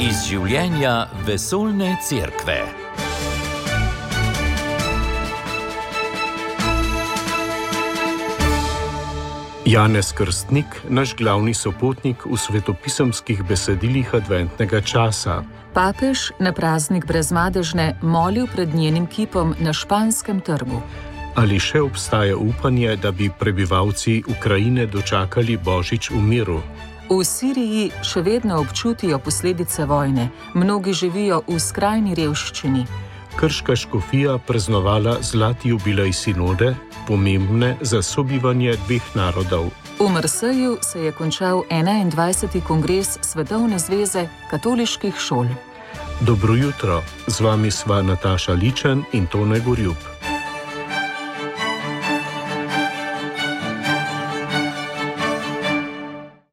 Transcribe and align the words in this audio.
iz 0.00 0.22
življenja 0.24 1.10
vesoljne 1.26 1.90
cerkve. 2.00 2.56
Janez 9.68 10.14
Krstnik, 10.16 10.78
naš 10.88 11.12
glavni 11.18 11.52
sopotnik 11.54 12.24
v 12.24 12.38
svetopisemskih 12.40 13.44
besedilih 13.44 14.14
adventnega 14.16 14.80
časa. 14.80 15.42
Papež 15.76 16.30
na 16.40 16.54
praznik 16.56 17.04
brezmadežne 17.06 17.92
molil 18.00 18.48
pred 18.48 18.72
njenim 18.74 19.04
kipom 19.06 19.52
na 19.60 19.76
španskem 19.76 20.40
trgu. 20.40 20.80
Ali 21.36 21.60
še 21.60 21.84
obstaja 21.84 22.40
upanje, 22.40 22.96
da 22.96 23.12
bi 23.12 23.28
prebivalci 23.28 24.22
Ukrajine 24.32 24.88
dočakali 24.88 25.60
božič 25.60 26.10
v 26.10 26.24
miru? 26.24 26.62
V 27.10 27.24
Siriji 27.26 27.88
še 28.06 28.20
vedno 28.22 28.60
občutijo 28.62 29.18
posledice 29.18 29.82
vojne, 29.84 30.28
mnogi 30.54 30.92
živijo 30.94 31.40
v 31.48 31.56
skrajni 31.58 32.14
revščini. 32.14 32.84
Krška 33.34 33.74
škofija 33.76 34.36
praznovala 34.38 35.16
zlati 35.22 35.72
jubilej 35.72 36.12
sinode, 36.14 36.68
pomembne 37.08 37.72
za 37.82 37.98
sobivanje 38.02 38.76
dveh 38.86 39.02
narodov. 39.18 39.72
V 39.98 40.06
Marseju 40.06 40.78
se 40.86 41.02
je 41.08 41.12
končal 41.12 41.64
21. 41.70 42.62
kongres 42.62 43.18
Svetovne 43.26 43.82
zveze 43.82 44.28
katoliških 44.50 45.18
šol. 45.18 45.50
Dobro 46.20 46.54
jutro, 46.54 47.02
z 47.26 47.40
vami 47.40 47.74
sva 47.74 48.02
Nataša 48.06 48.54
Ličen 48.54 49.02
in 49.12 49.26
Tone 49.26 49.58
Gorjub. 49.60 50.09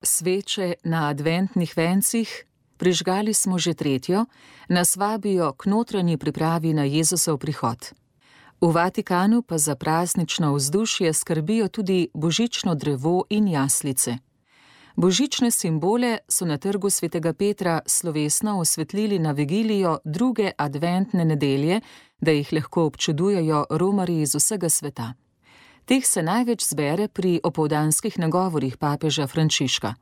Sveče 0.08 0.74
na 0.84 1.10
adventnih 1.10 1.74
vencih, 1.78 2.44
prižgali 2.78 3.34
smo 3.34 3.60
že 3.60 3.74
tretjo, 3.74 4.26
nas 4.70 4.96
vabijo 4.96 5.52
k 5.54 5.66
notranji 5.66 6.18
pripravi 6.18 6.74
na 6.74 6.84
Jezusov 6.84 7.38
prihod. 7.38 7.92
V 8.62 8.72
Vatikanu 8.72 9.42
pa 9.42 9.58
za 9.58 9.76
praznično 9.76 10.54
vzdušje 10.56 11.14
skrbijo 11.14 11.68
tudi 11.68 12.08
božično 12.14 12.76
drevo 12.76 13.24
in 13.30 13.48
jaslice. 13.48 14.18
Božične 14.96 15.52
simbole 15.52 16.18
so 16.30 16.46
na 16.46 16.58
trgu 16.58 16.90
svetega 16.90 17.34
Petra 17.34 17.80
slovesno 17.86 18.60
osvetlili 18.60 19.20
na 19.20 19.32
vigilijo 19.32 20.00
druge 20.06 20.52
adventne 20.58 21.26
nedelje, 21.26 21.82
da 22.22 22.32
jih 22.32 22.54
lahko 22.54 22.86
občudujejo 22.86 23.66
romarji 23.70 24.22
iz 24.22 24.36
vsega 24.36 24.70
sveta. 24.70 25.14
Teh 25.88 26.04
se 26.06 26.20
največ 26.20 26.66
zbere 26.68 27.08
pri 27.08 27.38
opoldanskih 27.48 28.20
nagovorih 28.20 28.76
papeža 28.78 29.28
Frančiška. 29.28 29.94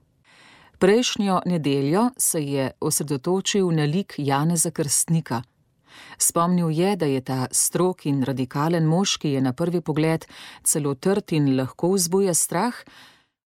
Prejšnjo 0.79 1.41
nedeljo 1.45 2.09
se 2.17 2.41
je 2.41 2.71
osredotočil 2.81 3.69
na 3.71 3.85
lik 3.85 4.15
Janeza 4.17 4.71
Krstnika. 4.71 5.43
Spomnil 6.17 6.71
je, 6.71 6.95
da 6.95 7.05
je 7.05 7.21
ta 7.21 7.47
strok 7.51 8.05
in 8.05 8.23
radikalen 8.23 8.85
mož, 8.85 9.17
ki 9.17 9.37
je 9.37 9.41
na 9.41 9.53
prvi 9.53 9.81
pogled 9.81 10.25
celo 10.63 10.95
trd 10.95 11.37
in 11.37 11.53
lahko 11.57 11.93
vzbuja 11.93 12.33
strah, 12.33 12.73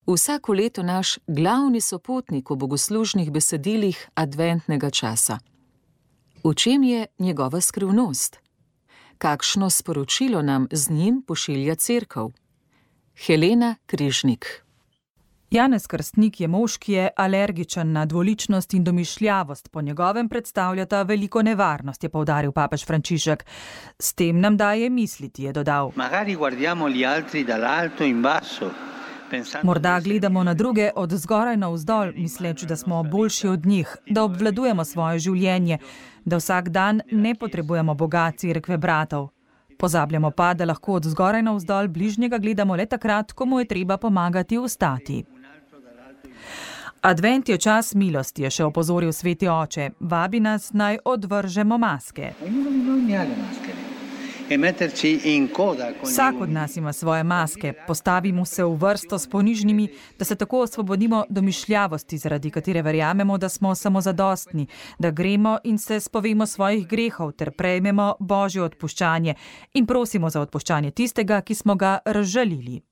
vsako 0.07 0.53
leto 0.53 0.83
naš 0.83 1.17
glavni 1.27 1.81
sopotnik 1.81 2.49
v 2.49 2.55
bogoslužnih 2.55 3.31
besedilih 3.31 4.09
adventnega 4.15 4.89
časa. 4.89 5.39
V 6.43 6.55
čem 6.55 6.83
je 6.83 7.07
njegova 7.19 7.61
skrivnost? 7.61 8.39
Kakšno 9.19 9.69
sporočilo 9.69 10.41
nam 10.41 10.67
z 10.71 10.89
njim 10.89 11.21
pošilja 11.27 11.75
crkv? 11.75 12.19
Helena 13.25 13.75
Križnik. 13.85 14.63
Janez 15.51 15.87
Krstnik 15.87 16.39
je 16.39 16.47
mož, 16.47 16.77
ki 16.77 16.93
je 16.93 17.09
alergičen 17.15 17.91
na 17.91 18.05
dvoličnost 18.05 18.73
in 18.73 18.83
domišljavost, 18.83 19.71
po 19.71 19.81
njegovem 19.81 20.29
predstavljata 20.29 21.01
veliko 21.01 21.41
nevarnost, 21.41 22.03
je 22.03 22.09
povdaril 22.09 22.51
papež 22.51 22.85
Frančišek. 22.85 23.43
S 23.99 24.13
tem 24.13 24.39
nam 24.39 24.57
daje 24.57 24.89
misliti, 24.89 25.43
je 25.43 25.53
dodal. 25.53 25.91
Morda 29.63 29.99
gledamo 29.99 30.43
na 30.43 30.53
druge 30.53 30.89
od 30.95 31.11
zgoraj 31.11 31.57
na 31.57 31.69
vzdolj, 31.69 32.13
misleč, 32.15 32.63
da 32.63 32.75
smo 32.75 33.03
boljši 33.03 33.47
od 33.47 33.65
njih, 33.65 33.95
da 34.09 34.23
obvladujemo 34.23 34.85
svoje 34.85 35.19
življenje, 35.19 35.77
da 36.25 36.37
vsak 36.37 36.69
dan 36.69 37.01
ne 37.11 37.35
potrebujemo 37.35 37.93
Boga, 37.95 38.31
crkve, 38.37 38.77
bratov. 38.77 39.29
Pozabljamo 39.79 40.31
pa, 40.31 40.53
da 40.53 40.65
lahko 40.65 40.93
od 40.93 41.05
zgoraj 41.05 41.41
na 41.41 41.53
vzdolj 41.55 41.87
bližnjega 41.87 42.37
gledamo 42.37 42.75
le 42.75 42.85
takrat, 42.85 43.31
ko 43.31 43.45
mu 43.45 43.59
je 43.59 43.65
treba 43.65 43.97
pomagati 43.97 44.57
vstati. 44.57 45.23
Advent 47.01 47.49
je 47.49 47.57
čas 47.57 47.93
milosti, 47.95 48.43
je 48.43 48.49
še 48.51 48.63
opozoril 48.63 49.11
sveti 49.15 49.47
oče. 49.47 49.89
Vabi 49.99 50.39
nas 50.39 50.73
naj 50.73 50.99
odvržemo 51.05 51.77
maske. 51.77 52.33
Vsak 56.03 56.41
od 56.41 56.49
nas 56.49 56.77
ima 56.77 56.93
svoje 56.93 57.23
maske, 57.23 57.73
postavimo 57.87 58.45
se 58.45 58.63
v 58.63 58.75
vrsto 58.75 59.19
s 59.19 59.29
ponižnimi, 59.29 59.87
da 60.19 60.25
se 60.25 60.35
tako 60.35 60.59
osvobodimo 60.59 61.25
domišljavosti, 61.29 62.17
zaradi 62.17 62.49
katere 62.49 62.81
verjamemo, 62.81 63.37
da 63.37 63.49
smo 63.49 63.75
samozadostni, 63.75 64.67
da 64.99 65.11
gremo 65.11 65.57
in 65.63 65.77
se 65.77 65.99
spovemo 65.99 66.45
svojih 66.45 66.87
grehov 66.87 67.31
ter 67.31 67.51
prejmemo 67.51 68.15
božjo 68.19 68.65
odpuščanje 68.65 69.35
in 69.73 69.85
prosimo 69.85 70.29
za 70.29 70.41
odpuščanje 70.41 70.91
tistega, 70.91 71.41
ki 71.41 71.55
smo 71.55 71.75
ga 71.75 71.99
razžalili. 72.05 72.88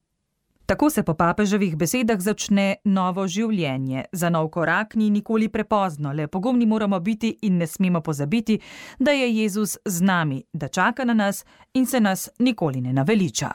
Tako 0.67 0.89
se 0.89 1.03
po 1.03 1.13
papeževih 1.13 1.77
besedah 1.79 2.19
začne 2.19 2.63
novo 2.83 3.23
življenje. 3.27 4.01
Za 4.11 4.27
nov 4.29 4.49
korak 4.51 4.97
ni 4.99 5.07
nikoli 5.09 5.47
prepozno, 5.47 6.11
le 6.11 6.25
pogumni 6.27 6.65
moramo 6.67 6.99
biti 6.99 7.29
in 7.47 7.55
ne 7.57 7.67
smemo 7.67 8.01
pozabiti, 8.03 8.59
da 8.99 9.15
je 9.15 9.29
Jezus 9.31 9.77
z 9.85 10.01
nami, 10.03 10.41
da 10.53 10.67
čaka 10.67 11.05
na 11.07 11.13
nas 11.13 11.45
in 11.73 11.87
se 11.87 12.03
nas 12.03 12.27
nikoli 12.39 12.81
ne 12.81 12.93
naveliča. 12.93 13.53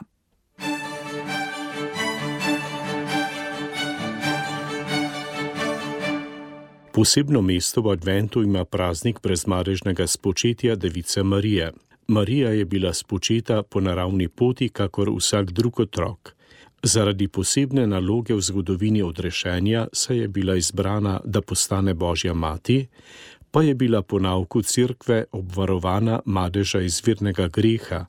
Posebno 6.93 7.41
mesto 7.41 7.81
v 7.81 7.93
adventu 7.93 8.41
ima 8.41 8.65
praznik 8.65 9.21
brezmarežnega 9.21 10.07
spočetja 10.07 10.75
Device 10.75 11.23
Marije. 11.23 11.73
Marija 12.07 12.49
je 12.49 12.65
bila 12.65 12.93
spočeta 12.93 13.63
po 13.63 13.81
naravni 13.81 14.27
poti, 14.27 14.69
kakor 14.69 15.13
vsak 15.13 15.51
drug 15.51 15.79
otrok. 15.79 16.33
Zaradi 16.83 17.27
posebne 17.27 17.87
naloge 17.87 18.35
v 18.35 18.41
zgodovini 18.41 19.01
odrešenja 19.01 19.87
se 19.93 20.17
je 20.17 20.27
bila 20.27 20.55
izbrana, 20.55 21.19
da 21.25 21.41
postane 21.41 21.93
Božja 21.93 22.33
mati, 22.33 22.87
pa 23.51 23.63
je 23.63 23.75
bila 23.75 24.01
po 24.01 24.19
nauku 24.19 24.61
cerkve 24.61 25.25
obvarovana 25.31 26.19
madeža 26.25 26.81
izvirnega 26.81 27.47
greha 27.47 28.05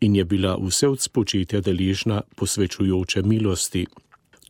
in 0.00 0.16
je 0.16 0.24
bila 0.24 0.56
vse 0.60 0.88
od 0.88 1.00
spočetja 1.00 1.60
deležna 1.60 2.22
posvečujoče 2.36 3.22
milosti. 3.22 3.86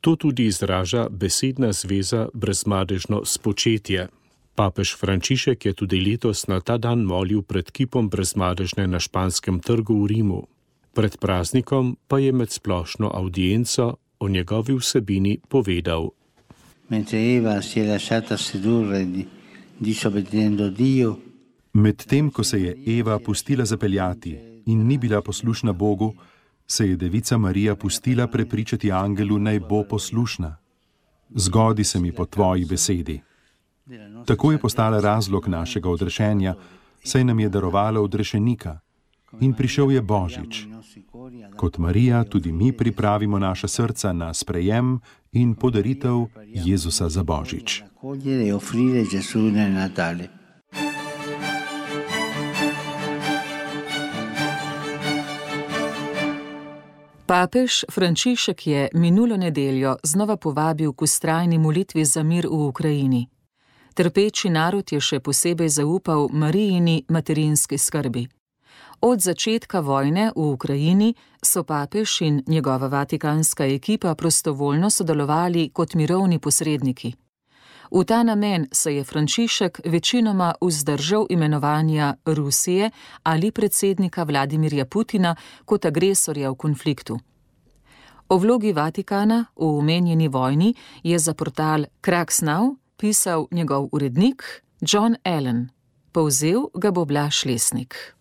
To 0.01 0.17
tudi 0.17 0.45
izraža 0.45 1.09
besedna 1.11 1.73
zveza 1.73 2.29
brezmadežno 2.35 3.25
spočetje. 3.25 4.09
Papež 4.55 4.97
Frančišek 4.97 5.67
je 5.67 5.73
tudi 5.73 6.01
letos 6.01 6.47
na 6.47 6.61
ta 6.61 6.79
dan 6.79 7.03
molil 7.03 7.43
pred 7.43 7.71
kipom 7.71 8.09
brezmadežne 8.11 8.87
na 8.87 8.99
španskem 8.99 9.61
trgu 9.61 10.03
v 10.03 10.07
Rimu. 10.07 10.47
Pred 10.93 11.17
praznikom 11.17 11.97
pa 12.09 12.19
je 12.19 12.33
med 12.33 12.51
splošno 12.51 13.11
audienco 13.15 13.97
o 14.19 14.29
njegovi 14.29 14.75
vsebini 14.75 15.39
povedal: 15.49 16.09
Medtem 21.73 22.31
ko 22.31 22.45
se 22.45 22.63
je 22.63 22.99
Eva 22.99 23.19
pustila 23.19 23.65
zapeljati 23.65 24.39
in 24.67 24.87
ni 24.87 24.99
bila 24.99 25.23
poslušna 25.23 25.73
Bogu, 25.73 26.15
se 26.67 26.89
je 26.89 26.97
devica 26.97 27.39
Marija 27.39 27.77
pustila 27.77 28.27
prepričati 28.27 28.93
angelu, 28.93 29.39
naj 29.39 29.61
bo 29.61 29.85
poslušna. 29.85 30.57
Zgodi 31.35 31.85
se 31.85 32.01
mi 32.01 32.13
po 32.13 32.27
tvoji 32.27 32.65
besedi. 32.65 33.21
Tako 34.27 34.53
je 34.53 34.59
postala 34.59 35.01
razlog 35.01 35.49
našega 35.49 35.91
odrešenja, 35.91 36.55
saj 37.05 37.25
nam 37.25 37.41
je 37.41 37.49
darovala 37.49 38.01
odrešenika 38.01 38.79
in 39.41 39.55
prišel 39.55 39.91
je 39.91 40.03
Božič. 40.03 40.67
Kot 41.57 41.79
Marija 41.79 42.25
tudi 42.25 42.53
mi 42.53 42.73
pripravimo 42.73 43.39
naša 43.39 43.69
srca 43.69 44.13
na 44.13 44.35
sprejem 44.35 45.01
in 45.33 45.55
podaritev 45.55 46.27
Jezusa 46.47 47.09
za 47.09 47.23
Božič. 47.23 47.83
Papež 57.27 57.85
Frančišek 57.91 58.67
je 58.67 58.89
minulo 58.95 59.37
nedeljo 59.37 59.97
znova 60.03 60.37
povabil 60.37 60.93
k 60.93 61.03
ustrajni 61.03 61.59
molitvi 61.59 62.05
za 62.05 62.23
mir 62.23 62.47
v 62.47 62.67
Ukrajini. 62.67 63.29
Trpeči 63.95 64.51
narod 64.51 64.93
je 64.93 65.01
še 65.01 65.21
posebej 65.21 65.69
zaupal 65.69 66.29
Marijini 66.33 67.05
materinski 67.09 67.79
skrbi. 67.79 68.40
Od 69.01 69.21
začetka 69.21 69.81
vojne 69.81 70.29
v 70.37 70.53
Ukrajini 70.53 71.15
so 71.41 71.65
papež 71.65 72.21
in 72.21 72.43
njegova 72.47 72.87
vatikanska 72.87 73.65
ekipa 73.65 74.15
prostovoljno 74.15 74.91
sodelovali 74.91 75.71
kot 75.73 75.95
mirovni 75.95 76.39
posredniki. 76.39 77.15
V 77.91 78.05
ta 78.05 78.23
namen 78.23 78.69
se 78.73 78.95
je 78.95 79.05
Frančišek 79.05 79.81
večinoma 79.85 80.55
vzdržal 80.61 81.27
imenovanja 81.31 82.15
Rusije 82.27 82.91
ali 83.23 83.51
predsednika 83.51 84.23
Vladimirja 84.23 84.85
Putina 84.85 85.37
kot 85.65 85.85
agresorja 85.85 86.51
v 86.51 86.55
konfliktu. 86.55 87.19
O 88.29 88.37
vlogi 88.37 88.73
Vatikana 88.73 89.47
v 89.57 89.65
omenjeni 89.65 90.29
vojni 90.29 90.75
je 91.03 91.19
za 91.19 91.35
portal 91.35 91.85
Kraksnau 92.01 92.77
pisal 92.97 93.47
njegov 93.51 93.89
urednik 93.93 94.63
John 94.81 95.17
Allen. 95.25 95.69
Povzel 96.13 96.69
ga 96.75 96.91
bo 96.91 97.05
Blaž 97.05 97.45
Lesnik. 97.45 98.20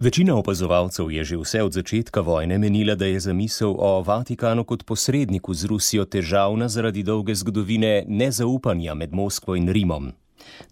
Večina 0.00 0.34
opazovalcev 0.34 1.10
je 1.10 1.24
že 1.24 1.36
vse 1.36 1.62
od 1.62 1.72
začetka 1.72 2.20
vojne 2.20 2.58
menila, 2.58 2.94
da 2.94 3.06
je 3.06 3.20
zamisel 3.20 3.74
o 3.78 4.02
Vatikanu 4.02 4.64
kot 4.64 4.82
posredniku 4.84 5.54
z 5.54 5.64
Rusijo 5.64 6.04
težavna 6.04 6.68
zaradi 6.68 7.02
dolge 7.02 7.34
zgodovine 7.34 8.04
nezaupanja 8.08 8.94
med 8.94 9.14
Moskvo 9.14 9.54
in 9.54 9.68
Rimom. 9.68 10.12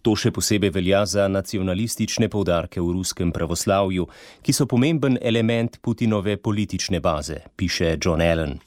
To 0.02 0.16
še 0.18 0.34
posebej 0.34 0.70
velja 0.74 1.06
za 1.06 1.28
nacionalistične 1.28 2.28
povdarke 2.28 2.82
v 2.82 2.98
ruskem 2.98 3.32
pravoslavju, 3.32 4.08
ki 4.42 4.52
so 4.52 4.66
pomemben 4.66 5.18
element 5.22 5.78
Putinove 5.80 6.36
politične 6.36 7.00
baze, 7.00 7.46
piše 7.56 7.96
John 8.02 8.20
Allen. 8.20 8.58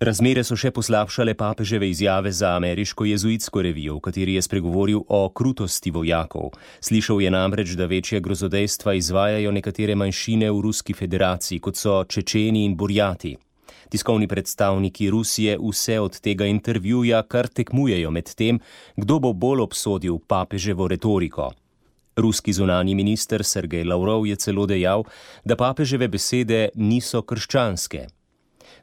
Razmere 0.00 0.40
so 0.40 0.56
še 0.56 0.70
poslabšale 0.72 1.34
papeževe 1.36 1.90
izjave 1.92 2.30
za 2.32 2.54
ameriško 2.56 3.04
jezuitsko 3.04 3.60
revijo, 3.62 3.98
v 3.98 4.00
kateri 4.06 4.34
je 4.38 4.42
spregovoril 4.42 5.02
o 5.08 5.18
krutosti 5.28 5.90
vojakov. 5.92 6.54
Slišal 6.80 7.18
je 7.20 7.30
namreč, 7.30 7.74
da 7.76 7.84
večje 7.84 8.22
grozodejstva 8.24 8.94
izvajajo 8.96 9.50
nekatere 9.52 9.92
manjšine 10.00 10.48
v 10.48 10.62
Ruski 10.64 10.94
federaciji, 10.96 11.58
kot 11.60 11.76
so 11.76 11.98
Čečeni 12.08 12.62
in 12.64 12.78
Burjati. 12.80 13.34
Tiskovni 13.92 14.28
predstavniki 14.28 15.10
Rusije 15.12 15.58
vse 15.60 15.98
od 16.00 16.16
tega 16.20 16.48
intervjuja 16.48 17.20
kar 17.28 17.48
tekmujejo 17.52 18.10
med 18.10 18.32
tem, 18.34 18.60
kdo 18.96 19.18
bo 19.20 19.32
bolj 19.32 19.60
obsodil 19.66 20.16
papeževo 20.16 20.86
retoriko. 20.88 21.50
Ruski 22.16 22.56
zunani 22.56 22.94
minister 22.94 23.44
Sergej 23.44 23.84
Lavrov 23.84 24.24
je 24.26 24.36
celo 24.36 24.64
dejal, 24.66 25.04
da 25.44 25.60
papeževe 25.60 26.08
besede 26.08 26.70
niso 26.74 27.20
krščanske. 27.20 28.06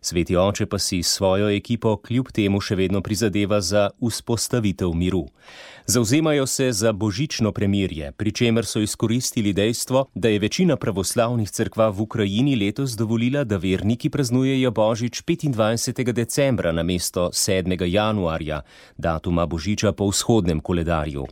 Sveti 0.01 0.35
oče 0.35 0.65
pa 0.65 0.79
si 0.79 1.03
s 1.03 1.13
svojo 1.17 1.49
ekipo 1.49 1.97
kljub 1.97 2.31
temu 2.31 2.61
še 2.61 2.75
vedno 2.75 3.01
prizadeva 3.01 3.61
za 3.61 3.89
vzpostavitev 4.01 4.93
miru. 4.93 5.25
Zauzemajo 5.85 6.47
se 6.47 6.71
za 6.71 6.91
božično 6.91 7.51
premirje, 7.51 8.11
pri 8.11 8.31
čemer 8.31 8.65
so 8.65 8.79
izkoristili 8.79 9.53
dejstvo, 9.53 10.05
da 10.15 10.29
je 10.29 10.39
večina 10.39 10.75
pravoslavnih 10.75 11.51
crkva 11.51 11.89
v 11.89 12.01
Ukrajini 12.01 12.55
letos 12.55 12.91
dovolila, 12.91 13.43
da 13.43 13.57
verniki 13.57 14.09
praznujejo 14.09 14.71
božič 14.71 15.23
25. 15.23 16.11
decembra 16.11 16.71
na 16.71 16.83
mesto 16.83 17.29
7. 17.33 17.85
januarja, 17.85 18.61
datuma 18.97 19.45
božiča 19.45 19.91
po 19.91 20.09
vzhodnem 20.09 20.59
koledarju. 20.59 21.27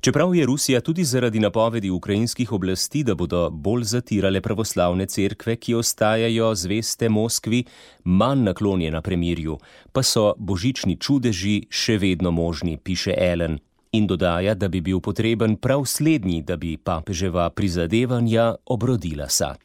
Čeprav 0.00 0.34
je 0.34 0.46
Rusija 0.46 0.80
tudi 0.80 1.04
zaradi 1.04 1.40
napovedi 1.40 1.90
ukrajinskih 1.90 2.52
oblasti, 2.52 3.02
da 3.02 3.14
bodo 3.14 3.50
bolj 3.50 3.82
zatirale 3.82 4.40
pravoslavne 4.40 5.06
cerkve, 5.06 5.56
ki 5.56 5.74
ostajajo 5.74 6.54
zveste 6.54 7.08
Moskvi, 7.08 7.64
manj 8.04 8.44
naklonjena 8.44 9.02
premirju, 9.02 9.58
pa 9.92 10.02
so 10.02 10.34
božični 10.38 10.96
čudeži 11.00 11.66
še 11.70 11.98
vedno 11.98 12.30
možni, 12.30 12.76
piše 12.76 13.14
Ellen. 13.16 13.58
In 13.92 14.06
dodaja, 14.06 14.54
da 14.54 14.68
bi 14.68 14.80
bil 14.80 15.00
potreben 15.00 15.56
prav 15.56 15.84
slednji, 15.84 16.42
da 16.42 16.56
bi 16.56 16.76
papeževa 16.76 17.50
prizadevanja 17.50 18.54
obrodila 18.66 19.28
sad. 19.28 19.58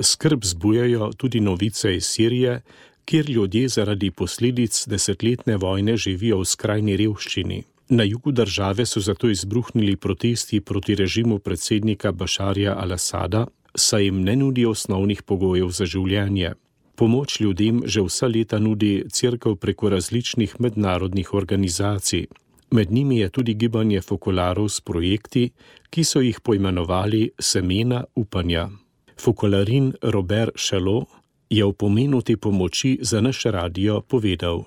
Skrb 0.00 0.44
zbujajo 0.44 1.12
tudi 1.16 1.40
novice 1.40 1.96
iz 1.96 2.04
Sirije, 2.04 2.60
kjer 3.06 3.30
ljudje 3.30 3.68
zaradi 3.68 4.10
posledic 4.10 4.86
desetletne 4.88 5.56
vojne 5.56 5.96
živijo 5.96 6.40
v 6.40 6.44
skrajni 6.44 6.96
revščini. 6.96 7.62
Na 7.88 8.02
jugu 8.02 8.32
države 8.32 8.86
so 8.86 9.00
zato 9.00 9.28
izbruhnili 9.30 9.96
protesti 9.96 10.60
proti 10.60 10.94
režimu 10.94 11.38
predsednika 11.38 12.12
Bašarja 12.12 12.74
al-Assada, 12.74 13.46
saj 13.74 14.04
jim 14.04 14.22
ne 14.22 14.36
nudi 14.36 14.66
osnovnih 14.66 15.22
pogojev 15.22 15.70
za 15.70 15.86
življenje. 15.86 16.54
Pomoč 16.96 17.40
ljudem 17.40 17.82
že 17.84 18.02
vsa 18.02 18.26
leta 18.26 18.58
nudi 18.58 19.04
crkv 19.10 19.54
preko 19.54 19.88
različnih 19.88 20.56
mednarodnih 20.60 21.34
organizacij. 21.34 22.26
Med 22.70 22.90
njimi 22.92 23.18
je 23.18 23.28
tudi 23.28 23.54
gibanje 23.54 24.00
Fokolarov 24.00 24.68
s 24.68 24.80
projekti, 24.80 25.50
ki 25.90 26.04
so 26.04 26.20
jih 26.20 26.40
poimenovali 26.40 27.30
Semena 27.38 28.04
upanja. 28.14 28.68
Fokolarin 29.16 29.92
Robert 30.02 30.58
Chalot 30.58 31.06
je 31.48 31.64
v 31.64 31.72
pomenu 31.72 32.22
te 32.22 32.36
pomoči 32.36 32.98
za 33.02 33.20
naš 33.20 33.44
radio 33.44 34.00
povedal. 34.00 34.64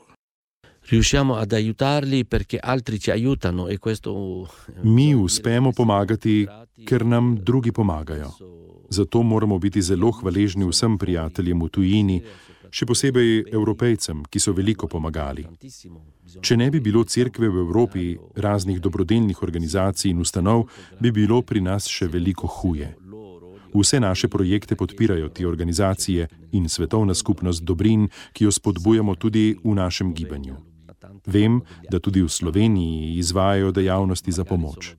Riusciamo 0.89 1.35
ad 1.35 1.51
aiutarli 1.53 2.25
perché 2.25 2.57
altri 2.57 2.99
ci 2.99 3.11
aiutano 3.11 3.67
e 3.67 3.77
questo 3.77 4.49
Mi 4.81 5.13
uspemo 5.13 5.71
pomagati, 5.71 6.47
ker 6.83 7.05
nam 7.05 7.37
drugi 7.37 7.71
pomagajo. 7.71 8.33
Zato 8.89 9.21
moramo 9.21 9.59
biti 9.59 9.81
zelo 9.81 10.11
hvaležni 10.11 10.65
vsem 10.65 10.97
prijateljem 10.97 11.61
v 11.61 11.69
tujini, 11.69 12.17
še 12.71 12.85
posebej 12.89 13.49
evropejcem, 13.53 14.23
ki 14.29 14.39
so 14.41 14.53
veliko 14.53 14.87
pomagali. 14.87 15.45
Če 16.41 16.57
ne 16.57 16.69
bi 16.73 16.81
bilo 16.81 17.03
cerkve 17.03 17.49
v 17.49 17.61
Evropi, 17.65 18.17
raznih 18.35 18.81
dobrodelnih 18.81 19.43
organizacij 19.43 20.09
in 20.09 20.21
ustanov, 20.25 20.69
bi 20.99 21.11
bilo 21.11 21.41
pri 21.41 21.61
nas 21.61 21.89
še 21.89 22.09
veliko 22.09 22.47
huje. 22.47 22.95
Vse 23.73 23.99
naše 23.99 24.27
projekte 24.27 24.75
podpirajo 24.75 25.29
te 25.29 25.47
organizacije 25.47 26.27
in 26.51 26.69
svetovna 26.69 27.13
skupnost 27.13 27.63
dobrin, 27.63 28.09
ki 28.33 28.43
jo 28.43 28.51
spodbujamo 28.51 29.15
tudi 29.15 29.55
v 29.63 29.75
našem 29.75 30.13
gibanju. 30.13 30.55
Vem, 31.25 31.61
da 31.91 31.99
tudi 31.99 32.21
v 32.21 32.29
Sloveniji 32.29 33.17
izvajajo 33.17 33.71
dejavnosti 33.71 34.31
za 34.31 34.43
pomoč. 34.43 34.95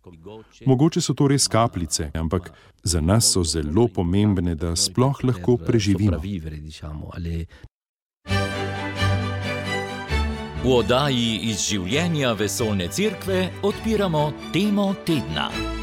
Mogoče 0.67 1.01
so 1.01 1.15
to 1.15 1.29
res 1.29 1.49
kapljice, 1.49 2.11
ampak 2.15 2.53
za 2.83 3.01
nas 3.01 3.33
so 3.33 3.45
zelo 3.45 3.89
pomembne, 3.89 4.55
da 4.55 4.77
sploh 4.77 5.25
lahko 5.25 5.57
preživimo. 5.57 6.21
V 10.61 10.73
oddaji 10.77 11.37
iz 11.49 11.65
življenja 11.65 12.35
vesolne 12.37 12.89
cerkve 12.93 13.49
odpiramo 13.65 14.33
temo 14.53 14.93
tedna. 15.07 15.80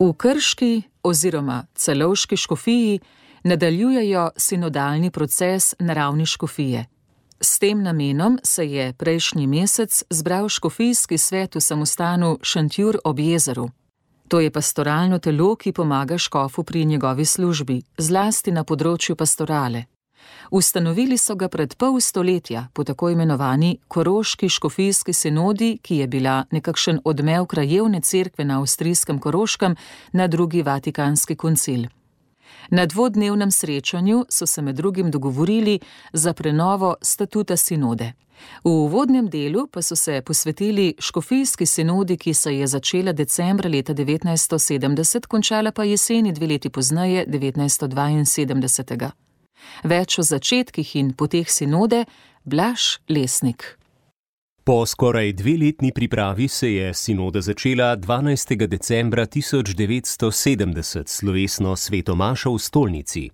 V 0.00 0.12
Krški 0.12 0.82
oziroma 1.02 1.66
celovški 1.74 2.36
škofiji 2.36 3.00
nadaljujejo 3.44 4.30
sinodalni 4.36 5.10
proces 5.10 5.74
naravni 5.78 6.26
škofije. 6.26 6.86
S 7.40 7.58
tem 7.58 7.82
namenom 7.82 8.38
se 8.42 8.66
je 8.66 8.92
prejšnji 8.92 9.46
mesec 9.46 10.04
zbral 10.10 10.48
škofijski 10.48 11.18
svet 11.18 11.54
v 11.54 11.60
samostanu 11.60 12.38
Šantjur 12.42 12.98
ob 13.04 13.18
jezeru. 13.18 13.70
To 14.28 14.40
je 14.40 14.50
pastoralno 14.50 15.18
telo, 15.18 15.56
ki 15.56 15.72
pomaga 15.72 16.18
škofu 16.18 16.62
pri 16.62 16.84
njegovi 16.84 17.24
službi, 17.24 17.82
zlasti 17.98 18.52
na 18.52 18.64
področju 18.64 19.16
pastorale. 19.16 19.84
Ustanovili 20.50 21.18
so 21.18 21.34
ga 21.34 21.48
pred 21.48 21.74
pol 21.74 22.00
stoletja 22.00 22.66
po 22.72 22.84
tako 22.84 23.10
imenovani 23.10 23.78
Koroški 23.88 24.48
škofijski 24.48 25.12
sinodi, 25.12 25.78
ki 25.82 25.96
je 25.96 26.06
bila 26.06 26.44
nekakšen 26.50 27.00
odmev 27.04 27.46
krajevne 27.46 28.00
cerkve 28.00 28.44
na 28.44 28.60
avstrijskem 28.60 29.18
Koroškem 29.18 29.76
na 30.12 30.26
drugi 30.26 30.62
vatikanski 30.62 31.36
koncil. 31.36 31.86
Na 32.70 32.86
dvodnevnem 32.86 33.50
srečanju 33.50 34.24
so 34.28 34.46
se 34.46 34.62
med 34.62 34.76
drugim 34.76 35.10
dogovorili 35.10 35.80
za 36.12 36.32
prenovo 36.32 36.94
statuta 37.02 37.56
sinode. 37.56 38.12
V 38.64 38.70
uvodnem 38.70 39.28
delu 39.28 39.66
pa 39.66 39.82
so 39.82 39.96
se 39.96 40.22
posvetili 40.26 40.94
škofijski 40.98 41.66
sinodi, 41.66 42.16
ki 42.16 42.34
se 42.34 42.56
je 42.56 42.66
začela 42.66 43.12
decembra 43.12 43.68
leta 43.68 43.94
1970, 43.94 45.26
končala 45.26 45.72
pa 45.72 45.84
jeseni 45.84 46.32
dve 46.32 46.46
leti 46.46 46.70
pozneje, 46.70 47.26
1972. 47.26 49.29
Več 49.84 50.18
o 50.18 50.22
začetkih 50.22 50.96
in 50.96 51.12
poteh 51.14 51.50
sinode, 51.50 52.04
Blaž 52.44 52.98
Lesnik. 53.08 53.80
Po 54.64 54.86
skoraj 54.86 55.32
dveletni 55.32 55.92
pripravi 55.92 56.48
se 56.48 56.72
je 56.72 56.94
sinoda 56.94 57.40
začela 57.40 57.96
12. 57.96 58.66
decembra 58.66 59.26
1970 59.26 61.08
slovesno 61.08 61.76
svetomašo 61.76 62.52
v 62.54 62.58
stolnici. 62.58 63.30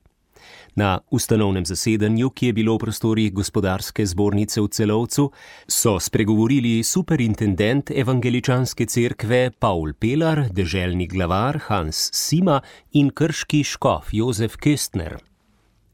Na 0.76 1.00
ustanovnem 1.11 1.64
zasedanju, 1.64 2.30
ki 2.30 2.47
je 2.47 2.52
bilo 2.52 2.75
v 2.76 2.78
prostorih 2.78 3.33
gospodarske 3.33 4.06
zbornice 4.06 4.61
v 4.61 4.68
celovcu, 4.68 5.30
so 5.68 5.97
spregovorili 6.00 6.85
superintendent 6.85 7.90
evangeličanske 7.90 8.87
cerkve 8.87 9.50
Paul 9.59 9.92
Pelar, 9.99 10.49
deželni 10.52 11.06
glavar 11.06 11.59
Hans 11.68 12.11
Sima 12.12 12.61
in 12.92 13.11
krški 13.11 13.64
škof 13.64 14.12
Jozef 14.12 14.56
Köstner. 14.56 15.16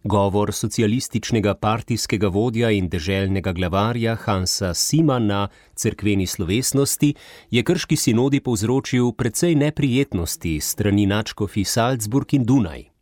Govor 0.05 0.53
socialističnega 0.53 1.55
partijskega 1.55 2.29
vodja 2.29 2.71
in 2.71 2.89
deželnega 2.89 3.53
glavarja 3.53 4.17
Hansa 4.25 4.75
Sima 4.75 5.19
na 5.19 5.49
cerkveni 5.75 6.27
slovesnosti 6.27 7.15
je 7.51 7.63
krški 7.63 7.97
sinodi 7.97 8.41
povzročil 8.41 9.13
precej 9.13 9.55
neprijetnosti 9.55 10.61
strani 10.61 11.07
načkofi 11.07 11.65
Salzburg 11.65 12.35
in 12.35 12.45
Dunaj. 12.45 12.93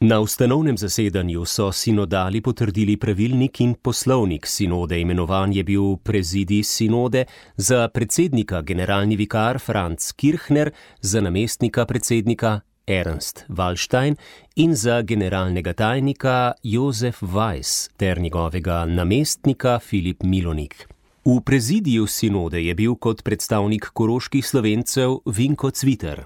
Na 0.00 0.20
ustanovnem 0.20 0.76
zasedanju 0.78 1.44
so 1.44 1.72
sinodali 1.72 2.40
potrdili 2.40 2.96
pravilnik 2.96 3.60
in 3.60 3.74
poslovnik 3.74 4.46
sinode. 4.46 5.00
Imenovan 5.00 5.52
je 5.52 5.64
bil 5.64 5.96
prezidij 5.96 6.62
sinode 6.62 7.24
za 7.56 7.88
predsednika 7.88 8.62
generalni 8.62 9.16
vikar 9.16 9.58
Franz 9.58 10.12
Kirchner, 10.12 10.70
za 11.00 11.20
namestnika 11.20 11.84
predsednika 11.84 12.60
Ernst 12.86 13.44
Wallstein 13.48 14.16
in 14.54 14.74
za 14.76 15.02
generalnega 15.02 15.72
tajnika 15.72 16.52
Jozef 16.62 17.22
Weiss 17.22 17.90
ter 17.96 18.20
njegovega 18.20 18.84
namestnika 18.84 19.78
Filip 19.78 20.22
Milonik. 20.22 20.88
V 21.24 21.40
prezidiju 21.44 22.06
sinode 22.06 22.62
je 22.62 22.74
bil 22.74 22.94
kot 22.94 23.24
predstavnik 23.24 23.90
koroških 23.92 24.46
slovencev 24.46 25.18
Vinko 25.26 25.70
Cviter. 25.70 26.24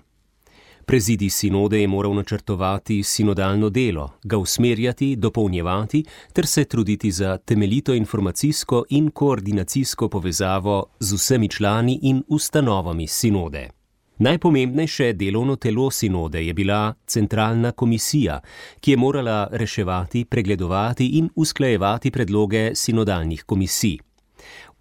Prezidij 0.87 1.31
sinode 1.31 1.81
je 1.81 1.89
moral 1.89 2.15
načrtovati 2.15 3.03
sinodalno 3.03 3.71
delo, 3.71 4.11
ga 4.25 4.37
usmerjati, 4.37 5.17
dopolnjevati 5.17 6.05
ter 6.33 6.47
se 6.47 6.65
truditi 6.65 7.11
za 7.11 7.39
temeljito 7.39 7.95
informacijsko 7.95 8.85
in 8.89 9.11
koordinacijsko 9.11 10.09
povezavo 10.09 10.87
z 11.01 11.15
vsemi 11.15 11.49
člani 11.49 11.99
in 12.03 12.23
ustanovami 12.29 13.07
sinode. 13.07 13.80
Najpomembnejše 14.21 15.13
delovno 15.13 15.57
telo 15.57 15.91
sinode 15.91 16.47
je 16.47 16.55
bila 16.55 16.95
centralna 17.07 17.73
komisija, 17.73 18.41
ki 18.81 18.91
je 18.91 18.97
morala 18.97 19.49
reševati, 19.53 20.25
pregledovati 20.25 21.07
in 21.07 21.31
usklajevati 21.37 22.11
predloge 22.11 22.75
sinodalnih 22.75 23.45
komisij. 23.45 23.97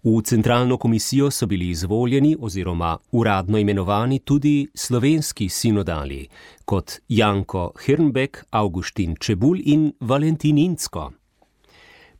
V 0.04 0.22
centralno 0.24 0.76
komisijo 0.76 1.30
so 1.30 1.46
bili 1.46 1.68
izvoljeni 1.68 2.36
oziroma 2.40 2.98
uradno 3.12 3.58
imenovani 3.58 4.18
tudi 4.18 4.68
slovenski 4.74 5.48
sinodali, 5.48 6.28
kot 6.64 6.92
Janko 7.08 7.72
Hrnbek, 7.86 8.44
Augustin 8.50 9.16
Čebul 9.20 9.58
in 9.64 9.92
Valentin 10.00 10.58
Incko. 10.58 11.19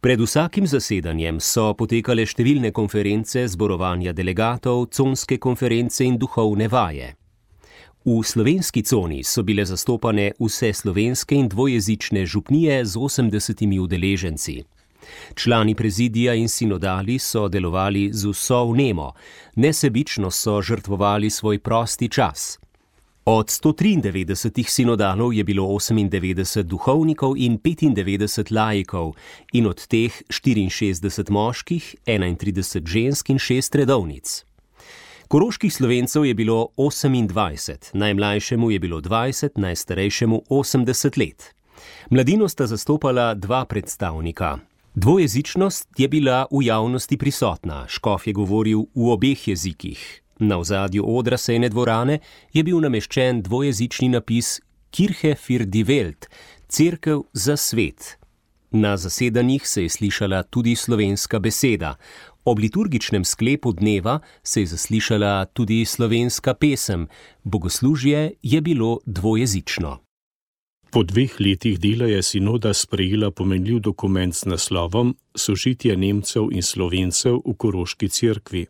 Pred 0.01 0.21
vsakim 0.21 0.65
zasedanjem 0.65 1.37
so 1.45 1.75
potekale 1.77 2.25
številne 2.25 2.71
konference, 2.73 3.43
zborovanja 3.53 4.15
delegatov, 4.17 4.87
conske 4.97 5.37
konference 5.37 6.01
in 6.01 6.15
duhovne 6.17 6.71
vaje. 6.73 7.11
V 8.09 8.23
slovenski 8.25 8.81
coni 8.81 9.21
so 9.21 9.45
bile 9.45 9.67
zastopane 9.69 10.31
vse 10.41 10.73
slovenske 10.73 11.37
in 11.37 11.51
dvojezične 11.53 12.25
župnije 12.25 12.79
z 12.85 12.97
80 12.97 13.61
udeleženci. 13.81 14.57
Člani 15.37 15.75
prezidija 15.77 16.33
in 16.35 16.49
sinodali 16.49 17.19
so 17.19 17.49
delovali 17.53 18.09
z 18.13 18.33
vso 18.33 18.65
vnemo, 18.73 19.13
nesebično 19.57 20.31
so 20.31 20.63
žrtvovali 20.63 21.31
svoj 21.31 21.59
prosti 21.59 22.09
čas. 22.09 22.60
Od 23.31 23.47
193 23.47 24.67
sinodalov 24.67 25.31
je 25.31 25.45
bilo 25.47 25.63
98 25.63 26.67
duhovnikov 26.67 27.39
in 27.39 27.63
95 27.63 28.51
laikov, 28.51 29.15
in 29.55 29.71
od 29.71 29.87
teh 29.87 30.11
64 30.27 31.31
moških, 31.31 31.95
31 32.07 32.83
žensk 32.87 33.31
in 33.31 33.39
6 33.39 33.79
redovnic. 33.79 34.45
Koroških 35.29 35.71
slovencev 35.71 36.27
je 36.27 36.35
bilo 36.35 36.75
28, 36.77 37.95
najmlajšemu 37.95 38.71
je 38.71 38.79
bilo 38.79 38.99
20, 39.01 39.55
najstarejšemu 39.55 40.43
80 40.51 41.19
let. 41.19 41.55
Mladino 42.11 42.49
sta 42.49 42.67
zastopala 42.67 43.35
dva 43.35 43.65
predstavnika, 43.65 44.59
Dvojezičnost 44.95 45.89
je 45.99 46.09
bila 46.09 46.47
v 46.51 46.67
javnosti 46.67 47.17
prisotna, 47.17 47.87
škof 47.87 48.27
je 48.27 48.33
govoril 48.33 48.91
v 48.95 49.07
obeh 49.15 49.49
jezikih. 49.49 50.23
Na 50.41 50.59
ozadju 50.59 51.05
odra 51.07 51.37
sejne 51.37 51.69
dvorane 51.69 52.19
je 52.53 52.63
bil 52.65 52.81
nameščen 52.81 53.43
dvojezični 53.45 54.09
napis 54.09 54.61
Kirche 54.91 55.35
für 55.37 55.67
die 55.67 55.85
Welt, 55.85 56.27
Cerkev 56.69 57.27
za 57.33 57.57
svet. 57.57 58.17
Na 58.71 58.97
zasedanjih 58.97 59.69
se 59.69 59.83
je 59.83 59.89
slišala 59.89 60.43
tudi 60.43 60.77
slovenska 60.77 61.39
beseda, 61.39 61.97
ob 62.45 62.59
liturgičnem 62.59 63.25
sklepu 63.25 63.73
dneva 63.73 64.21
se 64.43 64.61
je 64.61 64.67
zaslišala 64.67 65.45
tudi 65.45 65.85
slovenska 65.85 66.55
pesem, 66.55 67.09
bogoslužje 67.45 68.33
je 68.43 68.61
bilo 68.61 68.99
dvojezično. 69.07 69.99
Po 70.91 71.03
dveh 71.03 71.41
letih 71.41 71.79
dela 71.79 72.07
je 72.07 72.23
sinoda 72.23 72.75
sprejela 72.75 73.31
pomenljiv 73.31 73.79
dokument 73.79 74.35
z 74.35 74.47
naslovom 74.47 75.17
Sožitje 75.35 75.97
Nemcev 75.97 76.49
in 76.51 76.63
Slovencev 76.63 77.43
v 77.47 77.55
Koroški 77.55 78.09
cerkvi. 78.09 78.67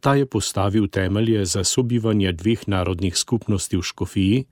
Ta 0.00 0.14
je 0.14 0.26
postavil 0.26 0.88
temelje 0.88 1.44
za 1.44 1.64
sobivanje 1.64 2.32
dveh 2.32 2.68
narodnih 2.68 3.16
skupnosti 3.16 3.76
v 3.76 3.82
Škofiji 3.82 4.44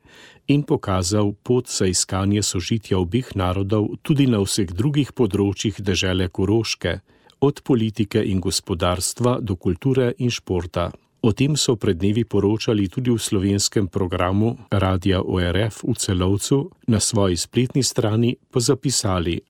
in 0.49 0.62
pokazal 0.62 1.33
pot 1.43 1.69
za 1.69 1.87
iskanje 1.87 2.43
sožitja 2.43 2.99
obeh 2.99 3.37
narodov 3.37 3.88
tudi 4.03 4.26
na 4.26 4.43
vseh 4.43 4.67
drugih 4.67 5.12
področjih 5.12 5.79
države 5.79 6.29
Koroške, 6.29 7.00
od 7.41 7.62
politike 7.62 8.23
in 8.25 8.41
gospodarstva 8.41 9.38
do 9.41 9.57
kulture 9.57 10.12
in 10.19 10.31
športa. 10.31 10.91
O 11.23 11.33
tem 11.33 11.57
so 11.57 11.76
pred 11.76 11.99
dnevi 11.99 12.25
poročali 12.25 12.88
tudi 12.88 13.11
v 13.11 13.19
slovenskem 13.19 13.88
programu 13.88 14.57
Radia 14.71 15.23
ORF 15.23 15.83
v 15.83 15.95
celovcu, 15.99 16.71
na 16.87 17.00
svoji 17.00 17.37
spletni 17.37 17.83
strani 17.83 18.37
pa 18.50 18.61
zapisali. 18.61 19.41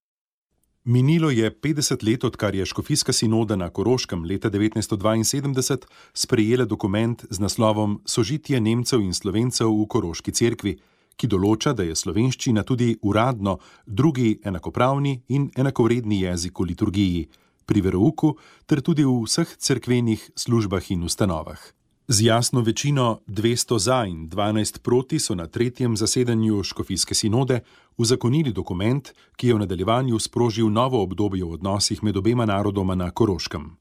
Minilo 0.88 1.30
je 1.30 1.50
50 1.50 2.04
let, 2.10 2.24
odkar 2.24 2.54
je 2.54 2.66
Škofijska 2.66 3.12
sinoda 3.12 3.56
na 3.56 3.70
Koroškem 3.70 4.24
leta 4.24 4.50
1972 4.50 5.78
sprejela 6.14 6.64
dokument 6.64 7.24
z 7.30 7.38
naslovom 7.38 8.00
Sožitje 8.04 8.60
Nemcev 8.60 9.00
in 9.00 9.14
Slovencev 9.14 9.66
v 9.66 9.86
Koroški 9.90 10.30
cerkvi, 10.30 10.76
ki 11.18 11.26
določa, 11.26 11.72
da 11.74 11.82
je 11.82 11.96
slovenščina 11.98 12.62
tudi 12.62 12.92
uradno 13.02 13.58
drugi 13.86 14.38
enakopravni 14.44 15.16
in 15.26 15.50
enakovredni 15.58 16.20
jezik 16.22 16.54
v 16.62 16.68
liturgiji 16.70 17.26
pri 17.66 17.82
verouku 17.82 18.36
ter 18.70 18.78
tudi 18.78 19.02
v 19.02 19.24
vseh 19.26 19.56
cerkvenih 19.58 20.30
službah 20.38 20.86
in 20.94 21.02
ustanovah. 21.02 21.75
Z 22.08 22.20
jasno 22.20 22.60
večino 22.60 23.20
200 23.26 23.78
za 23.78 24.04
in 24.04 24.28
12 24.30 24.78
proti 24.78 25.18
so 25.18 25.34
na 25.34 25.46
tretjem 25.46 25.96
zasedanju 25.96 26.62
Škofijske 26.62 27.14
sinode 27.14 27.60
uzakonili 27.96 28.52
dokument, 28.52 29.10
ki 29.36 29.48
je 29.48 29.54
v 29.54 29.58
nadaljevanju 29.58 30.18
sprožil 30.18 30.70
novo 30.70 31.02
obdobje 31.02 31.44
v 31.44 31.50
odnosih 31.52 32.02
med 32.02 32.16
obema 32.16 32.46
narodoma 32.46 32.94
na 32.94 33.10
Koroškem. 33.10 33.76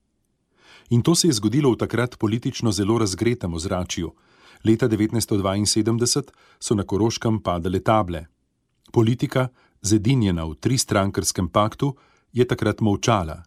In 0.90 1.02
to 1.02 1.16
se 1.16 1.28
je 1.28 1.34
zgodilo 1.34 1.72
v 1.72 1.78
takrat 1.78 2.18
politično 2.20 2.72
zelo 2.72 2.98
razgretem 2.98 3.54
ozračju. 3.54 4.12
Leta 4.64 4.90
1972 4.90 6.24
so 6.60 6.76
na 6.76 6.84
Koroškem 6.84 7.40
padale 7.40 7.80
table. 7.80 8.26
Politika, 8.92 9.48
zedinjena 9.82 10.46
v 10.46 10.56
tristrankarskem 10.56 11.48
paktu, 11.48 11.96
je 12.34 12.48
takrat 12.48 12.82
molčala 12.82 13.44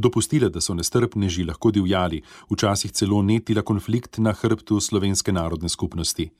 dopustila, 0.00 0.48
da 0.48 0.60
so 0.60 0.74
nestrpneži 0.74 1.44
lahko 1.44 1.70
divjali, 1.70 2.22
včasih 2.50 2.92
celo 2.92 3.22
netila 3.22 3.62
konflikt 3.62 4.18
na 4.18 4.32
hrbtu 4.32 4.80
slovenske 4.80 5.32
narodne 5.32 5.68
skupnosti. 5.68 6.30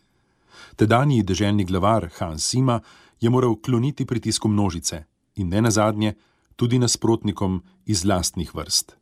Tedanji 0.76 1.22
deželni 1.22 1.64
glavar 1.64 2.08
Hans 2.18 2.48
Sima 2.48 2.80
je 3.20 3.30
moral 3.30 3.56
kloniti 3.56 4.06
pritisku 4.06 4.48
množice 4.48 5.04
in 5.36 5.48
ne 5.48 5.62
nazadnje 5.62 6.14
tudi 6.56 6.78
nasprotnikom 6.78 7.62
iz 7.86 8.04
lastnih 8.04 8.54
vrst. 8.54 8.96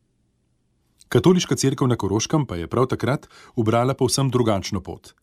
Katoliška 1.09 1.57
crkva 1.57 1.87
na 1.87 1.97
Koroškem 1.97 2.47
pa 2.47 2.57
je 2.57 2.67
prav 2.67 2.87
takrat 2.87 3.29
ubrala 3.57 3.95
povsem 3.95 4.31
drugačno 4.31 4.81
pot. 4.81 5.15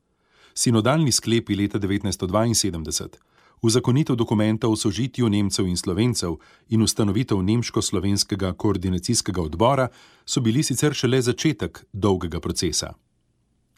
Sinodalni 0.53 1.11
sklepi 1.11 1.55
leta 1.55 1.79
1972 1.79 3.34
uzakonitev 3.61 4.15
dokumenta 4.15 4.67
o 4.67 4.75
sožitju 4.75 5.29
Nemcev 5.29 5.67
in 5.67 5.77
Slovencev 5.77 6.35
in 6.69 6.81
ustanovitev 6.81 7.37
Nemško-slovenskega 7.37 8.53
koordinacijskega 8.53 9.41
odbora 9.41 9.87
so 10.25 10.41
bili 10.41 10.63
sicer 10.63 10.93
šele 10.93 11.21
začetek 11.21 11.85
dolgega 11.93 12.39
procesa. 12.39 12.93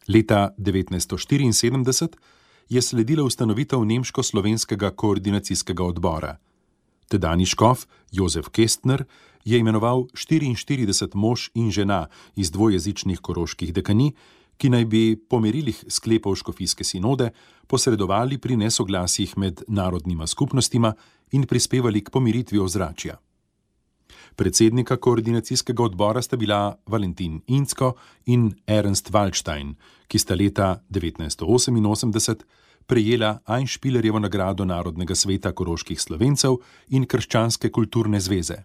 Leta 0.07 0.49
1974 0.57 2.15
je 2.69 2.81
sledila 2.81 3.23
ustanovitev 3.23 3.79
Nemško-slovenskega 3.79 4.91
koordinacijskega 4.95 5.83
odbora. 5.83 6.37
Tedajni 7.07 7.45
škof 7.45 7.85
Jozef 8.11 8.49
Kestner 8.49 9.05
je 9.45 9.57
imenoval 9.59 10.03
44 10.13 11.15
mož 11.15 11.49
in 11.53 11.71
žena 11.71 12.07
iz 12.35 12.51
dvojezičnih 12.51 13.19
koroških 13.19 13.73
dekanij, 13.73 14.11
ki 14.57 14.69
naj 14.69 14.85
bi 14.85 15.03
po 15.29 15.39
merilih 15.39 15.83
sklepov 15.87 16.35
Škofijske 16.35 16.83
sinode 16.83 17.29
posredovali 17.67 18.37
pri 18.37 18.57
nesoglasjih 18.57 19.37
med 19.37 19.63
narodnima 19.67 20.27
skupnostima 20.27 20.93
in 21.31 21.45
prispevali 21.45 22.03
k 22.03 22.11
pomiritvi 22.11 22.59
ozračja. 22.59 23.17
Predsednika 24.35 24.97
koordinacijskega 24.97 25.83
odbora 25.83 26.21
sta 26.21 26.37
bila 26.37 26.77
Valentin 26.85 27.41
Incko 27.47 27.95
in 28.25 28.51
Ernst 28.67 29.11
Waldstein, 29.11 29.73
ki 30.07 30.19
sta 30.19 30.35
leta 30.35 30.83
1988 30.89 32.45
prejela 32.87 33.39
Einspielerjevo 33.47 34.19
nagrado 34.19 34.65
Narodnega 34.65 35.15
sveta 35.15 35.51
koroških 35.51 36.01
slovencev 36.01 36.61
in 36.89 37.05
Krščanske 37.05 37.71
kulturne 37.71 38.21
zveze 38.21 38.63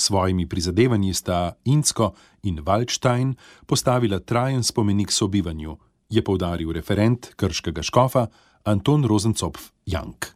svojimi 0.00 0.46
prizadevanji 0.46 1.14
sta 1.14 1.52
Incko 1.64 2.14
in 2.42 2.58
Waldstein 2.58 3.34
postavila 3.66 4.20
trajen 4.20 4.62
spomenik 4.62 5.12
sobivanju, 5.12 5.76
je 6.08 6.24
povdaril 6.24 6.72
referent 6.72 7.34
krškega 7.36 7.82
škofa 7.82 8.26
Anton 8.64 9.04
Rosencopf 9.04 9.60
Jank. 9.86 10.26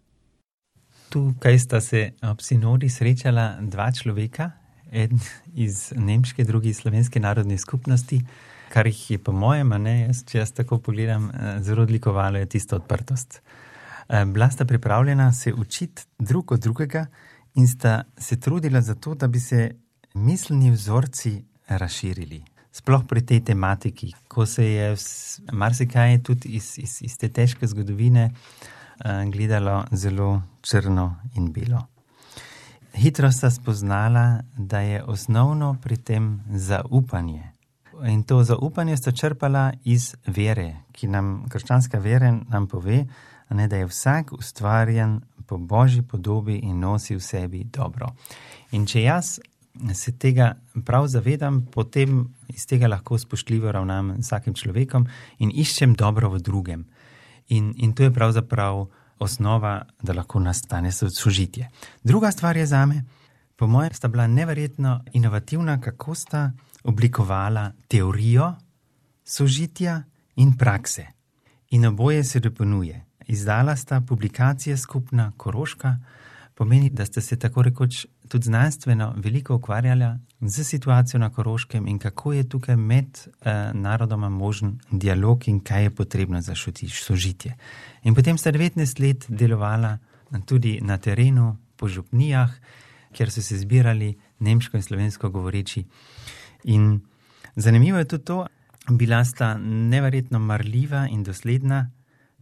Tukaj 1.09 1.59
sta 1.59 1.81
se 1.81 2.13
ob 2.23 2.41
sinodi 2.41 2.89
srečala 2.89 3.57
dva 3.61 3.91
človeka, 3.93 4.51
en 4.93 5.19
iz 5.55 5.93
nemške, 5.97 6.45
drugi 6.45 6.69
iz 6.69 6.81
slovenske 6.81 7.21
narodne 7.21 7.59
skupnosti, 7.59 8.21
kar 8.73 8.87
jih 8.87 9.11
je, 9.11 9.19
po 9.19 9.33
mojem, 9.33 9.75
ne, 9.83 9.99
jaz, 10.07 10.23
če 10.29 10.39
jaz 10.39 10.53
tako 10.57 10.79
pogledam, 10.79 11.29
eh, 11.31 11.59
zelo 11.65 11.85
odlikovalo 11.85 12.41
je 12.41 12.49
tisto 12.49 12.77
odprtost. 12.77 13.41
Eh, 14.09 14.25
bila 14.25 14.51
sta 14.51 14.65
pripravljena 14.65 15.33
se 15.33 15.53
učiti 15.53 16.03
drug 16.19 16.53
od 16.53 16.61
drugega 16.61 17.07
in 17.55 17.69
sta 17.69 18.03
se 18.19 18.41
trudila 18.41 18.81
za 18.81 18.95
to, 18.95 19.15
da 19.15 19.29
bi 19.29 19.41
se 19.41 19.71
miselni 20.15 20.71
vzorci 20.71 21.45
razširili. 21.69 22.43
Sploh 22.73 23.05
pri 23.09 23.21
tej 23.27 23.41
tematiki, 23.45 24.13
ko 24.29 24.47
se 24.47 24.65
je 24.65 24.97
marsikaj 25.53 26.23
tudi 26.23 26.49
iz, 26.49 26.79
iz, 26.79 27.03
iz 27.03 27.19
te 27.19 27.29
težke 27.29 27.67
zgodovine 27.67 28.31
uh, 28.33 29.31
gledalo 29.33 29.85
zelo 29.93 30.43
črno 30.63 31.17
in 31.35 31.53
belo. 31.53 31.87
Hitro 32.95 33.33
sta 33.33 33.51
spoznala, 33.51 34.41
da 34.57 34.81
je 34.81 35.03
osnovno 35.05 35.77
pri 35.83 35.97
tem 35.97 36.41
zaupanje. 36.49 37.53
In 38.05 38.23
to 38.23 38.43
zaupanje 38.45 38.97
sta 38.97 39.13
črpala 39.13 39.73
iz 39.85 40.15
vere, 40.27 40.77
ki 40.93 41.09
nam, 41.09 41.45
krščanska 41.49 41.99
vera, 41.99 42.33
nam 42.49 42.67
pove, 42.69 43.05
ne, 43.51 43.69
da 43.69 43.77
je 43.77 43.87
vsak 43.87 44.33
ustvarjen 44.33 45.21
po 45.53 45.59
božji 45.59 46.03
podobi 46.03 46.57
in 46.65 46.81
nosi 46.81 47.13
v 47.17 47.21
sebi 47.21 47.65
dobro. 47.65 48.07
In 48.73 48.87
če 48.89 49.03
jaz 49.03 49.35
se 49.95 50.13
tega 50.17 50.55
prav 50.85 51.11
zavedam, 51.13 51.67
potem 51.69 52.23
iz 52.49 52.65
tega 52.67 52.89
lahko 52.89 53.19
spoštljivo 53.21 53.73
ravnam 53.73 54.15
z 54.17 54.25
vsakim 54.25 54.57
človekom 54.57 55.05
in 55.45 55.53
iščem 55.53 55.93
dobro 55.93 56.31
v 56.33 56.41
drugem. 56.41 56.87
In, 57.53 57.75
in 57.77 57.93
to 57.93 58.09
je 58.09 58.15
pravzaprav 58.15 58.87
osnova, 59.21 59.75
da 60.01 60.17
lahko 60.17 60.41
nastane 60.41 60.93
sožitje. 60.93 61.69
Druga 62.03 62.33
stvar 62.33 62.57
je 62.57 62.67
za 62.67 62.87
me, 62.87 63.05
po 63.57 63.69
mojem, 63.69 63.93
sta 63.93 64.09
bila 64.09 64.27
neverjetno 64.27 65.03
inovativna, 65.13 65.81
kako 65.81 66.15
sta 66.15 66.51
oblikovala 66.85 67.73
teorijo 67.89 68.55
sožitja 69.25 70.01
in 70.37 70.57
prakse. 70.57 71.07
In 71.77 71.87
oboje 71.87 72.25
se 72.25 72.41
dopolnjuje. 72.41 73.05
Izdala 73.27 73.77
sta 73.77 74.01
publikacije 74.01 74.77
skupna 74.77 75.33
Koroška, 75.37 75.97
pomeni, 76.55 76.91
da 76.91 77.07
ste 77.07 77.21
se 77.21 77.39
tako 77.39 77.63
rekoč 77.63 78.07
tudi 78.29 78.45
znanstveno 78.45 79.15
veliko 79.17 79.55
ukvarjali 79.55 80.05
z 80.41 80.65
situacijo 80.65 81.21
na 81.21 81.31
Koroškem 81.31 81.89
in 81.89 81.99
kako 81.99 82.33
je 82.33 82.49
tukaj 82.49 82.77
med 82.77 83.07
eh, 83.19 83.71
narodoma 83.75 84.29
možen 84.29 84.79
dialog 84.91 85.49
in 85.49 85.61
kaj 85.61 85.83
je 85.83 85.91
potrebno 85.91 86.41
za 86.41 86.55
sožitje. 86.89 87.57
In 88.03 88.15
potem 88.15 88.39
sta 88.39 88.53
19 88.53 89.01
let 89.01 89.25
delovala 89.29 89.99
tudi 90.47 90.81
na 90.83 90.99
terenu, 90.99 91.57
po 91.77 91.89
župnijah, 91.89 92.51
kjer 93.13 93.31
so 93.31 93.43
se 93.43 93.59
zbirali 93.59 94.15
nemško 94.39 94.77
in 94.77 94.83
slovensko 94.83 95.31
govoreči. 95.31 95.85
In 96.65 97.01
zanimivo 97.57 97.99
je 97.99 98.05
tudi 98.05 98.25
to, 98.25 98.47
bila 98.91 99.25
sta 99.25 99.59
neverjetno 99.59 100.39
marljiva 100.39 101.09
in 101.11 101.23
dosledna. 101.23 101.91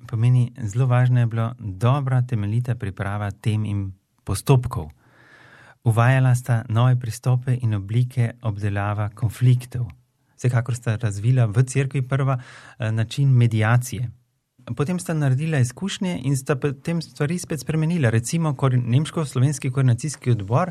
Pomeni, 0.06 0.52
zelo 0.62 0.86
važno 0.86 1.20
je 1.20 1.26
bilo 1.26 1.54
dobra, 1.58 2.22
temeljita 2.22 2.74
priprava 2.74 3.30
tem 3.30 3.64
in 3.64 3.92
postopkov. 4.24 4.90
Uvajala 5.84 6.34
sta 6.34 6.64
nove 6.68 6.96
pristope 7.00 7.58
in 7.62 7.74
oblike 7.74 8.32
obdelava 8.42 9.08
konfliktov. 9.14 9.86
Vsekakor 10.36 10.74
sta 10.76 10.96
razvila 10.96 11.46
v 11.46 11.62
cerkvi 11.62 12.02
prva 12.08 12.38
eh, 12.38 12.92
način 12.92 13.28
medijacije. 13.28 14.10
Potem 14.76 14.98
sta 14.98 15.14
naredila 15.14 15.58
izkušnje 15.58 16.20
in 16.24 16.36
sta 16.36 16.56
potem 16.56 17.02
stvari 17.02 17.38
spet 17.38 17.60
spremenila. 17.60 18.10
Recimo, 18.10 18.56
nemško-slovenski 18.72 19.70
koordinacijski 19.70 20.30
odbor 20.30 20.70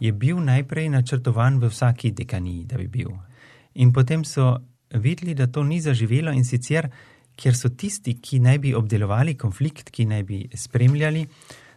je 0.00 0.12
bil 0.12 0.40
najprej 0.44 0.88
načrtovan 0.88 1.58
v 1.58 1.68
vsaki 1.68 2.10
dekaniji, 2.10 2.64
da 2.64 2.76
bi 2.76 2.88
bil. 2.88 3.10
In 3.74 3.92
potem 3.92 4.24
so 4.24 4.58
videli, 4.90 5.34
da 5.34 5.46
to 5.46 5.62
ni 5.62 5.80
zaživelo 5.80 6.32
in 6.32 6.44
sicer, 6.44 6.90
ker 7.42 7.56
so 7.58 7.72
tisti, 7.74 8.14
ki 8.22 8.38
naj 8.44 8.60
bi 8.62 8.74
obdelovali 8.78 9.34
konflikt, 9.38 9.90
ki 9.90 10.06
naj 10.06 10.22
bi 10.28 10.38
spremljali, 10.54 11.26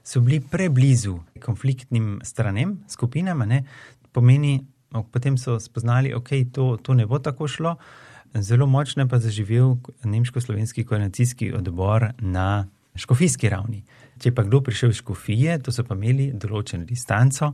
so 0.05 0.21
bili 0.21 0.39
preblizu 0.39 1.17
konfliktnim 1.41 2.19
stranem, 2.23 2.77
skupinam, 2.89 3.41
ne, 3.49 3.63
pomeni, 4.13 4.59
potem 5.11 5.37
so 5.37 5.57
spoznali, 5.59 6.13
da 6.13 6.19
okay, 6.21 6.45
to, 6.51 6.75
to 6.77 6.93
ne 6.93 7.07
bo 7.09 7.19
tako 7.19 7.47
šlo. 7.47 7.75
Zelo 8.35 8.67
močno 8.67 9.07
pa 9.07 9.15
je 9.15 9.29
zaživel 9.29 9.77
nemško-slovenski 10.03 10.83
koordinacijski 10.83 11.53
odbor 11.55 12.11
na 12.19 12.67
škofijski 12.95 13.49
ravni. 13.49 13.83
Če 14.19 14.31
pa 14.35 14.43
kdo 14.43 14.61
prišel 14.63 14.91
iz 14.91 15.01
škofije, 15.01 15.59
to 15.63 15.71
so 15.71 15.83
pa 15.87 15.95
imeli 15.95 16.31
določeno 16.33 16.85
distanco 16.87 17.53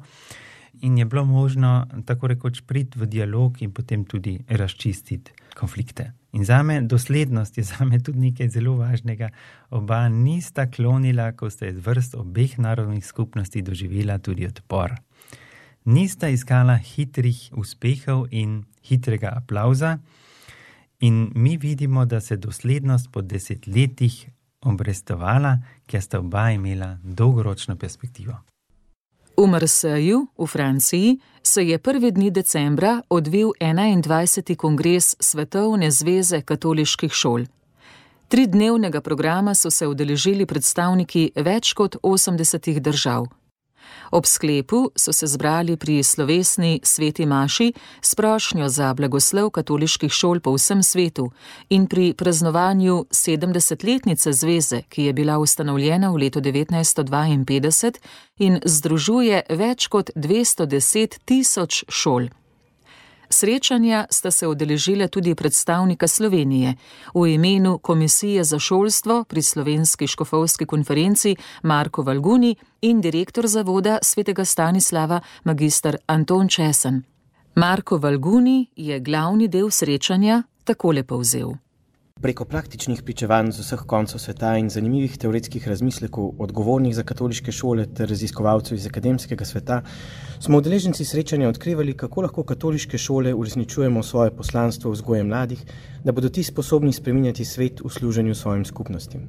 in 0.82 0.98
je 0.98 1.06
bilo 1.06 1.26
možno 1.26 1.88
tako 2.06 2.32
rekoč 2.34 2.64
priti 2.66 3.00
v 3.00 3.10
dialog 3.10 3.62
in 3.62 3.74
potem 3.74 4.06
tudi 4.06 4.40
razčistiti 4.50 5.34
konflikte. 5.58 6.12
In 6.32 6.46
za 6.46 6.64
me 6.64 6.82
doslednost 6.82 7.58
je 7.58 7.64
za 7.64 7.86
me 7.86 8.00
tudi 8.00 8.20
nekaj 8.20 8.50
zelo 8.50 8.76
važnega. 8.76 9.30
Oba 9.70 10.10
nista 10.10 10.70
klonila, 10.72 11.32
ko 11.32 11.50
sta 11.50 11.68
iz 11.68 11.80
vrst 11.86 12.16
obeh 12.16 12.60
narodnih 12.60 13.06
skupnosti 13.06 13.62
doživela 13.62 14.18
tudi 14.18 14.48
odpor. 14.48 14.96
Nista 15.86 16.30
iskala 16.30 16.78
hitrih 16.78 17.50
uspehov 17.58 18.28
in 18.32 18.64
hitrega 18.84 19.34
aplauza, 19.36 19.98
in 21.00 21.32
mi 21.36 21.58
vidimo, 21.58 22.06
da 22.06 22.22
se 22.22 22.38
doslednost 22.38 23.12
po 23.12 23.22
desetletjih 23.22 24.30
obrestovala, 24.62 25.58
ker 25.86 26.02
sta 26.02 26.20
oba 26.20 26.52
imela 26.52 26.98
dolgoročno 27.04 27.76
perspektivo. 27.76 28.38
V 29.38 29.48
Marseju, 29.48 30.28
v 30.38 30.46
Franciji, 30.46 31.20
se 31.44 31.64
je 31.64 31.78
prvi 31.80 32.12
dni 32.12 32.32
decembra 32.32 33.02
odvil 33.10 33.52
21. 33.60 34.56
kongres 34.56 35.16
Svetovne 35.20 35.92
zveze 35.92 36.42
katoliških 36.42 37.12
šol. 37.14 37.46
Tridnevnega 38.28 39.02
programa 39.02 39.56
so 39.56 39.70
se 39.70 39.88
udeležili 39.88 40.46
predstavniki 40.46 41.32
več 41.36 41.74
kot 41.74 41.96
80 42.04 42.80
držav. 42.80 43.28
Ob 44.12 44.26
sklepu 44.26 44.92
so 44.96 45.14
se 45.14 45.28
zbrali 45.28 45.78
pri 45.78 46.04
slovesni 46.04 46.80
sveti 46.84 47.26
Maši 47.26 47.74
s 48.02 48.16
prošnjo 48.16 48.70
za 48.70 48.94
blagoslov 48.94 49.50
katoliških 49.50 50.12
šol 50.12 50.40
po 50.40 50.54
vsem 50.54 50.84
svetu 50.84 51.32
in 51.70 51.88
pri 51.88 52.14
praznovanju 52.14 53.06
70-letnice 53.10 54.34
zveze, 54.34 54.82
ki 54.90 55.04
je 55.04 55.14
bila 55.14 55.40
ustanovljena 55.40 56.12
v 56.12 56.18
letu 56.18 56.42
1952 56.42 57.92
in 58.38 58.60
združuje 58.66 59.44
več 59.50 59.88
kot 59.88 60.10
210 60.16 61.20
tisoč 61.26 61.84
šol. 61.90 62.41
Srečanja 63.32 64.06
sta 64.10 64.32
se 64.32 64.48
odeležile 64.48 65.08
tudi 65.08 65.36
predstavnika 65.36 66.08
Slovenije 66.08 66.76
v 67.16 67.28
imenu 67.28 67.78
Komisije 67.78 68.44
za 68.44 68.60
šolstvo 68.60 69.24
pri 69.24 69.42
Slovenski 69.42 70.08
škofovski 70.08 70.66
konferenci 70.66 71.36
Marko 71.64 72.02
Valguni 72.02 72.56
in 72.82 73.02
direktor 73.02 73.48
zavoda 73.48 73.98
svetega 74.02 74.46
Stanislava 74.46 75.20
magistr 75.44 75.98
Anton 76.06 76.48
Česen. 76.48 77.04
Marko 77.56 77.98
Valguni 77.98 78.68
je 78.76 79.00
glavni 79.00 79.48
del 79.48 79.72
srečanja 79.72 80.44
takole 80.64 81.04
povzel. 81.04 81.71
Preko 82.22 82.46
praktičnih 82.46 83.00
pričevanj 83.02 83.48
z 83.52 83.64
vseh 83.64 83.80
koncev 83.90 84.20
sveta 84.22 84.52
in 84.62 84.68
zanimivih 84.70 85.16
teoretskih 85.18 85.64
razmislekov 85.68 86.36
odgovornih 86.46 86.94
za 86.94 87.04
katoliške 87.04 87.52
šole 87.52 87.88
ter 87.98 88.10
raziskovalcev 88.14 88.78
iz 88.78 88.86
akademskega 88.86 89.46
sveta 89.46 89.80
smo 90.40 90.60
udeleženci 90.62 91.06
srečanja 91.06 91.50
odkrivali, 91.50 91.98
kako 91.98 92.22
lahko 92.22 92.44
katoliške 92.44 92.98
šole 92.98 93.34
uresničujemo 93.34 94.04
svoje 94.04 94.36
poslanstvo 94.38 94.92
vzgoje 94.92 95.24
mladih, 95.24 95.66
da 96.04 96.12
bodo 96.12 96.30
ti 96.30 96.44
sposobni 96.44 96.94
spreminjati 96.94 97.46
svet 97.46 97.82
v 97.82 97.90
služenju 97.90 98.36
svojim 98.36 98.66
skupnostim. 98.66 99.28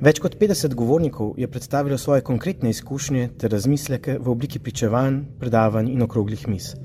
Več 0.00 0.22
kot 0.22 0.38
50 0.38 0.74
govornikov 0.74 1.34
je 1.36 1.50
predstavilo 1.50 1.98
svoje 1.98 2.22
konkretne 2.22 2.70
izkušnje 2.70 3.30
ter 3.38 3.50
razmisleke 3.50 4.20
v 4.22 4.30
obliki 4.30 4.58
pričevanj, 4.58 5.24
predavanj 5.40 5.90
in 5.90 6.02
okroglih 6.02 6.48
mis. 6.48 6.76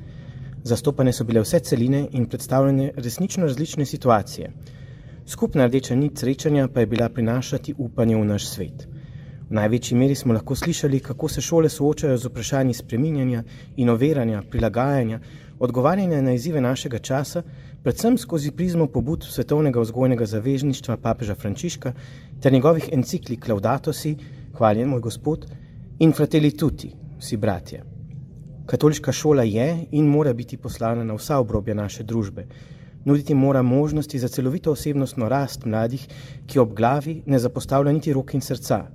Zastopane 0.63 1.13
so 1.13 1.23
bile 1.23 1.45
vse 1.45 1.59
celine 1.59 2.07
in 2.11 2.25
predstavljene 2.25 2.95
resnično 2.97 3.45
različne 3.45 3.85
situacije. 3.85 4.49
Skupna 5.25 5.65
rdeča 5.65 5.95
nit 5.95 6.17
srečanja 6.19 6.67
pa 6.67 6.79
je 6.79 6.85
bila 6.85 7.09
prinašati 7.09 7.73
upanje 7.77 8.15
v 8.15 8.25
naš 8.25 8.47
svet. 8.47 8.87
V 9.49 9.55
največji 9.55 9.97
meri 9.97 10.15
smo 10.15 10.33
lahko 10.33 10.55
slišali, 10.55 10.99
kako 10.99 11.27
se 11.27 11.41
šole 11.41 11.69
soočajo 11.69 12.17
z 12.17 12.27
vprašanji 12.27 12.73
spreminjanja, 12.73 13.43
inoviranja, 13.77 14.41
prilagajanja, 14.49 15.19
odgovarjanja 15.59 16.21
na 16.21 16.33
izzive 16.33 16.61
našega 16.61 16.99
časa, 16.99 17.43
predvsem 17.83 18.17
skozi 18.17 18.51
prizmo 18.51 18.87
pobud 18.87 19.23
svetovnega 19.23 19.79
vzgojnega 19.79 20.25
zavezništva 20.25 20.97
papeža 20.97 21.35
Frančiška 21.35 21.93
ter 22.41 22.53
njegovih 22.53 22.89
enciklik 22.91 23.47
Laudato 23.47 23.93
si, 23.93 24.17
hvaljen 24.57 24.89
moj 24.89 24.99
gospod, 24.99 25.47
in 25.99 26.11
Fratelli 26.11 26.51
tutti, 26.51 26.91
vsi 27.19 27.37
bratje. 27.37 27.83
Katoliška 28.65 29.11
šola 29.11 29.43
je 29.43 29.85
in 29.91 30.05
mora 30.07 30.33
biti 30.33 30.57
poslana 30.57 31.03
na 31.03 31.13
vsa 31.13 31.37
obrobja 31.39 31.75
naše 31.75 32.03
družbe, 32.03 32.47
Nuditi 33.05 33.33
mora 33.33 33.61
možnosti 33.61 34.19
za 34.19 34.27
celovito 34.27 34.71
osebnostno 34.71 35.29
rast 35.29 35.65
mladih, 35.65 36.07
ki 36.47 36.59
ob 36.59 36.73
glavi 36.73 37.21
ne 37.25 37.39
zapostavlja 37.39 37.91
niti 37.91 38.13
rok 38.13 38.33
in 38.33 38.41
srca. 38.41 38.85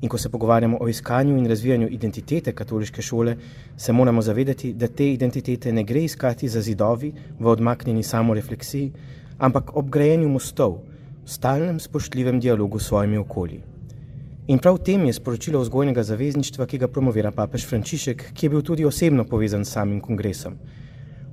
In 0.00 0.08
ko 0.08 0.18
se 0.18 0.28
pogovarjamo 0.28 0.78
o 0.80 0.88
iskanju 0.88 1.36
in 1.36 1.46
razvijanju 1.46 1.88
identitete 1.88 2.52
katoliške 2.52 3.02
šole, 3.02 3.36
se 3.76 3.92
moramo 3.92 4.22
zavedati, 4.22 4.72
da 4.72 4.88
te 4.88 5.12
identitete 5.12 5.72
ne 5.72 5.84
gre 5.84 6.04
iskati 6.04 6.48
za 6.48 6.60
zidovi 6.60 7.12
v 7.38 7.46
odmaknjeni 7.46 8.02
samorefleksiji, 8.02 8.92
ampak 9.38 9.76
ob 9.76 9.90
grajenju 9.90 10.28
mostov, 10.28 10.78
v 11.24 11.30
stalnem 11.30 11.80
spoštljivem 11.80 12.40
dialogu 12.40 12.78
s 12.78 12.86
svojimi 12.86 13.18
okolji. 13.18 13.62
In 14.46 14.58
prav 14.58 14.78
tem 14.78 15.04
je 15.04 15.12
sporočilo 15.12 15.60
vzgojnega 15.60 16.02
zavezništva, 16.02 16.66
ki 16.66 16.78
ga 16.78 16.88
promovira 16.88 17.32
papež 17.34 17.64
Frančišek, 17.66 18.28
ki 18.34 18.46
je 18.46 18.50
bil 18.50 18.62
tudi 18.62 18.84
osebno 18.84 19.24
povezan 19.24 19.64
s 19.64 19.72
samim 19.74 20.00
kongresom. 20.00 20.54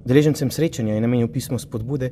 Udeležencem 0.04 0.52
srečanja 0.52 0.94
je 0.94 1.02
namenil 1.02 1.30
pismo 1.32 1.56
spodbude, 1.60 2.10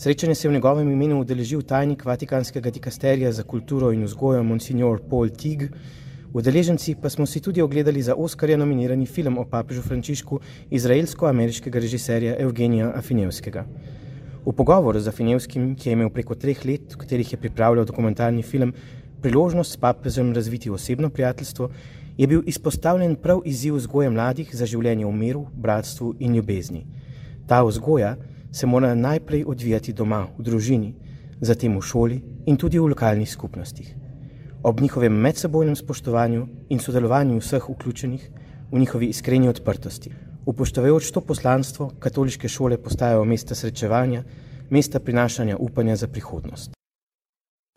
srečanje 0.00 0.34
se 0.34 0.46
je 0.46 0.50
v 0.50 0.54
njegovem 0.54 0.90
imenu 0.90 1.20
udeležil 1.20 1.62
tajnik 1.62 2.04
Vatikanskega 2.04 2.70
dikasterija 2.70 3.32
za 3.32 3.42
kulturo 3.42 3.92
in 3.92 4.04
vzgojo 4.04 4.42
Monsignor 4.42 5.02
Paul 5.10 5.28
Tig, 5.28 5.68
udeleženci 6.32 6.94
pa 7.02 7.10
smo 7.10 7.26
si 7.26 7.40
tudi 7.40 7.60
ogledali 7.60 8.02
za 8.02 8.14
Oskarja 8.14 8.56
nominirani 8.56 9.06
film 9.06 9.38
o 9.38 9.44
papežu 9.44 9.82
Frančišku 9.82 10.40
izraelsko-ameriškega 10.70 11.78
režiserja 11.78 12.36
Evgenija 12.38 12.92
Afinevskega. 12.96 13.66
V 14.46 14.52
pogovoru 14.52 15.00
z 15.00 15.08
Afinevskim, 15.08 15.76
ki 15.76 15.88
je 15.88 15.92
imel 15.92 16.08
preko 16.10 16.34
treh 16.34 16.64
let, 16.64 16.94
v 16.94 16.96
katerih 16.96 17.32
je 17.32 17.40
pripravljal 17.44 17.84
dokumentarni 17.84 18.42
film, 18.42 18.72
priložnost 19.20 19.72
s 19.72 19.76
papežem 19.76 20.32
razviti 20.32 20.70
osebno 20.70 21.10
prijateljstvo, 21.10 21.70
je 22.16 22.26
bil 22.26 22.42
izpostavljen 22.46 23.16
prav 23.16 23.42
izziv 23.44 23.76
vzgoje 23.76 24.10
mladih 24.10 24.56
za 24.56 24.64
življenje 24.64 25.04
v 25.04 25.12
miru, 25.12 25.46
bratstvu 25.52 26.14
in 26.20 26.36
ljubezni. 26.36 26.86
Ta 27.46 27.62
vzgoja 27.62 28.16
se 28.52 28.66
mora 28.66 28.94
najprej 28.94 29.44
odvijati 29.46 29.92
doma, 29.92 30.26
v 30.38 30.42
družini, 30.42 30.94
zatem 31.40 31.76
v 31.76 31.82
šoli 31.82 32.20
in 32.46 32.56
tudi 32.56 32.78
v 32.78 32.88
lokalnih 32.88 33.30
skupnostih. 33.30 33.94
Ob 34.62 34.80
njihovem 34.80 35.12
medsebojnem 35.12 35.76
spoštovanju 35.76 36.46
in 36.68 36.78
sodelovanju 36.78 37.38
vseh 37.38 37.64
vključenih 37.68 38.30
v 38.72 38.78
njihovi 38.78 39.06
iskreni 39.06 39.48
odprtosti. 39.48 40.10
Upoštevajoč 40.46 41.10
to 41.10 41.20
poslanstvo, 41.20 41.90
katoliške 41.98 42.48
šole 42.48 42.78
postajajo 42.78 43.24
mesta 43.24 43.54
srečevanja, 43.54 44.24
mesta 44.70 45.00
prinašanja 45.00 45.56
upanja 45.56 45.96
za 45.96 46.08
prihodnost. 46.08 46.70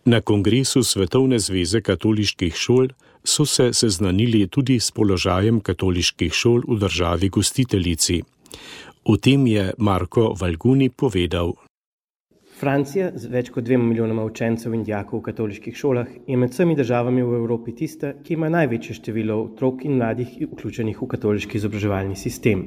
Na 0.06 0.22
kongresu 0.22 0.84
Svetovne 0.84 1.40
zveze 1.40 1.82
katoliških 1.82 2.56
šol 2.56 2.88
so 3.24 3.46
se 3.46 3.74
seznanili 3.74 4.48
tudi 4.48 4.80
s 4.80 4.92
položajem 4.92 5.60
katoliških 5.60 6.34
šol 6.34 6.62
v 6.68 6.80
državi 6.80 7.30
gostiteljici. 7.30 8.22
O 9.10 9.16
tem 9.16 9.48
je 9.48 9.72
Marko 9.78 10.34
Valguni 10.36 10.90
povedal. 10.90 11.54
Francija 12.60 13.14
z 13.16 13.30
več 13.32 13.48
kot 13.56 13.64
dvema 13.64 13.86
milijonoma 13.88 14.26
učencev 14.28 14.74
in 14.76 14.82
dijakov 14.84 15.22
v 15.22 15.28
katoliških 15.30 15.78
šolah 15.80 16.10
je 16.28 16.36
med 16.36 16.52
vsemi 16.52 16.76
državami 16.76 17.24
v 17.24 17.38
Evropi 17.38 17.72
tista, 17.72 18.10
ki 18.20 18.36
ima 18.36 18.50
največje 18.52 18.98
število 18.98 19.38
otrok 19.46 19.86
in 19.88 19.96
mladih 19.96 20.34
vključenih 20.52 21.00
v 21.00 21.08
katoliški 21.14 21.56
izobraževalni 21.56 22.20
sistem. 22.20 22.66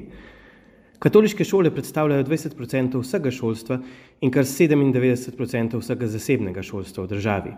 Katoliške 0.97 1.45
šole 1.45 1.75
predstavljajo 1.77 2.25
20% 2.31 3.05
vsega 3.05 3.35
šolstva 3.37 3.81
in 4.25 4.33
kar 4.33 4.49
97% 4.49 5.77
vsega 5.85 6.09
zasebnega 6.09 6.65
šolstva 6.65 7.05
v 7.05 7.13
državi. 7.13 7.55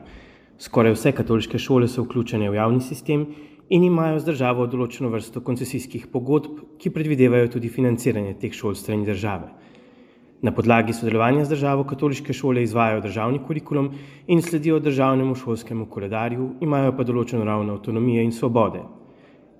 Skoraj 0.59 0.99
vse 0.99 1.14
katoliške 1.23 1.62
šole 1.62 1.87
so 1.87 2.03
vključene 2.03 2.51
v 2.51 2.59
javni 2.59 2.83
sistem 2.83 3.29
in 3.73 3.85
imajo 3.87 4.19
z 4.21 4.29
državo 4.29 4.67
določeno 4.69 5.09
vrsto 5.09 5.41
koncesijskih 5.41 6.11
pogodb, 6.13 6.59
ki 6.77 6.91
predvidevajo 6.93 7.55
tudi 7.55 7.71
financiranje 7.73 8.35
teh 8.41 8.53
šol 8.53 8.75
strani 8.77 9.07
države. 9.09 9.47
Na 10.45 10.51
podlagi 10.53 10.93
sodelovanja 10.93 11.47
z 11.47 11.55
državo 11.55 11.87
katoliške 11.89 12.35
šole 12.37 12.65
izvajajo 12.67 13.01
državni 13.07 13.39
kurikulum 13.47 13.89
in 14.27 14.43
sledijo 14.45 14.81
državnemu 14.83 15.37
šolskemu 15.41 15.87
koledarju, 15.89 16.49
imajo 16.67 16.93
pa 16.99 17.07
določeno 17.09 17.47
ravno 17.49 17.79
avtonomije 17.79 18.25
in 18.27 18.35
svobode. 18.37 18.83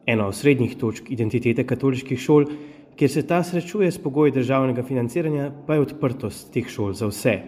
Ena 0.05 0.27
od 0.27 0.37
srednjih 0.37 0.75
točk 0.77 1.09
identitete 1.15 1.65
katoliških 1.65 2.21
šol, 2.21 2.45
kjer 2.99 3.11
se 3.15 3.23
ta 3.27 3.39
srečuje 3.47 3.89
s 3.89 4.03
pogoji 4.03 4.35
državnega 4.35 4.85
financiranja, 4.85 5.47
pa 5.67 5.79
je 5.79 5.87
odprtost 5.87 6.51
teh 6.53 6.69
šol 6.69 6.93
za 6.99 7.09
vse. 7.09 7.39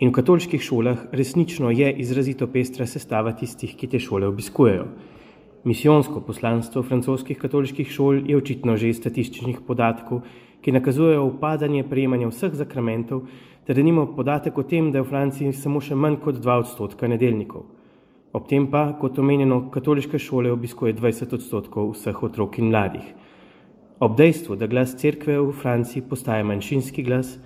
In 0.00 0.12
v 0.12 0.18
katoliških 0.18 0.60
šolah 0.60 1.08
resnično 1.16 1.72
je 1.72 1.88
izrazito 2.04 2.50
pestra 2.52 2.84
sestava 2.84 3.32
tistih, 3.32 3.72
ki 3.78 3.88
te 3.94 4.02
šole 4.02 4.28
obiskujejo. 4.28 4.90
Misijonsko 5.64 6.20
poslanstvo 6.24 6.80
francoskih 6.82 7.36
katoliških 7.38 7.88
šol 7.92 8.22
je 8.30 8.36
očitno 8.36 8.76
že 8.76 8.88
iz 8.88 8.96
statističnih 8.96 9.58
podatkov, 9.66 10.22
ki 10.64 10.72
nakazujejo 10.72 11.24
upadanje 11.26 11.84
prejemanja 11.88 12.30
vseh 12.30 12.54
zakramentov, 12.56 13.26
ter 13.66 13.76
da 13.76 13.82
nima 13.82 14.06
podatek 14.06 14.58
o 14.58 14.62
tem, 14.62 14.88
da 14.92 14.98
je 14.98 15.04
v 15.04 15.08
Franciji 15.10 15.52
samo 15.52 15.80
še 15.80 15.94
manj 15.94 16.16
kot 16.24 16.40
2 16.40 16.56
odstotka 16.62 17.08
nedeljnikov. 17.08 17.66
Ob 18.32 18.48
tem 18.48 18.70
pa, 18.72 18.86
kot 19.00 19.18
omenjeno, 19.18 19.60
katoliške 19.74 20.18
šole 20.18 20.52
obiskuje 20.52 20.94
20 20.96 21.36
odstotkov 21.36 21.92
vseh 21.92 22.22
otrok 22.22 22.58
in 22.58 22.72
mladih. 22.72 23.12
Ob 24.00 24.16
dejstvu, 24.16 24.56
da 24.56 24.66
glas 24.66 24.96
cerkve 24.96 25.36
v 25.42 25.52
Franciji 25.52 26.06
postaja 26.08 26.44
manjšinski 26.44 27.04
glas, 27.04 27.36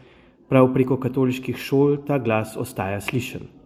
prav 0.49 0.71
preko 0.71 1.01
katoliških 1.03 1.59
šol 1.59 1.99
ta 2.07 2.23
glas 2.23 2.55
ostaja 2.57 3.01
slišen. 3.01 3.64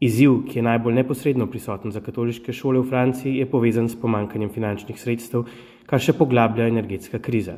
Izziv, 0.00 0.40
ki 0.48 0.58
je 0.58 0.62
najbolj 0.62 0.94
neposredno 0.94 1.46
prisoten 1.46 1.92
za 1.94 2.00
katoliške 2.00 2.52
šole 2.52 2.80
v 2.80 2.88
Franciji, 2.88 3.36
je 3.36 3.46
povezan 3.50 3.88
s 3.88 3.94
pomankanjem 4.00 4.50
finančnih 4.50 4.98
sredstev, 5.00 5.46
kar 5.86 6.02
še 6.02 6.16
poglablja 6.18 6.66
energetska 6.68 7.20
kriza. 7.22 7.54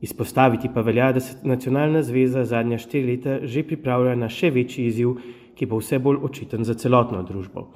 Izpostaviti 0.00 0.68
pa 0.74 0.84
velja, 0.84 1.12
da 1.16 1.20
se 1.20 1.38
nacionalna 1.48 2.02
zveza 2.02 2.44
zadnja 2.44 2.78
štiri 2.78 3.06
leta 3.06 3.38
že 3.42 3.62
pripravlja 3.64 4.14
na 4.14 4.28
še 4.28 4.50
večji 4.50 4.84
izziv, 4.86 5.16
ki 5.56 5.66
bo 5.66 5.80
vse 5.80 5.98
bolj 5.98 6.20
očiten 6.28 6.64
za 6.68 6.74
celotno 6.74 7.22
družbo. 7.24 7.70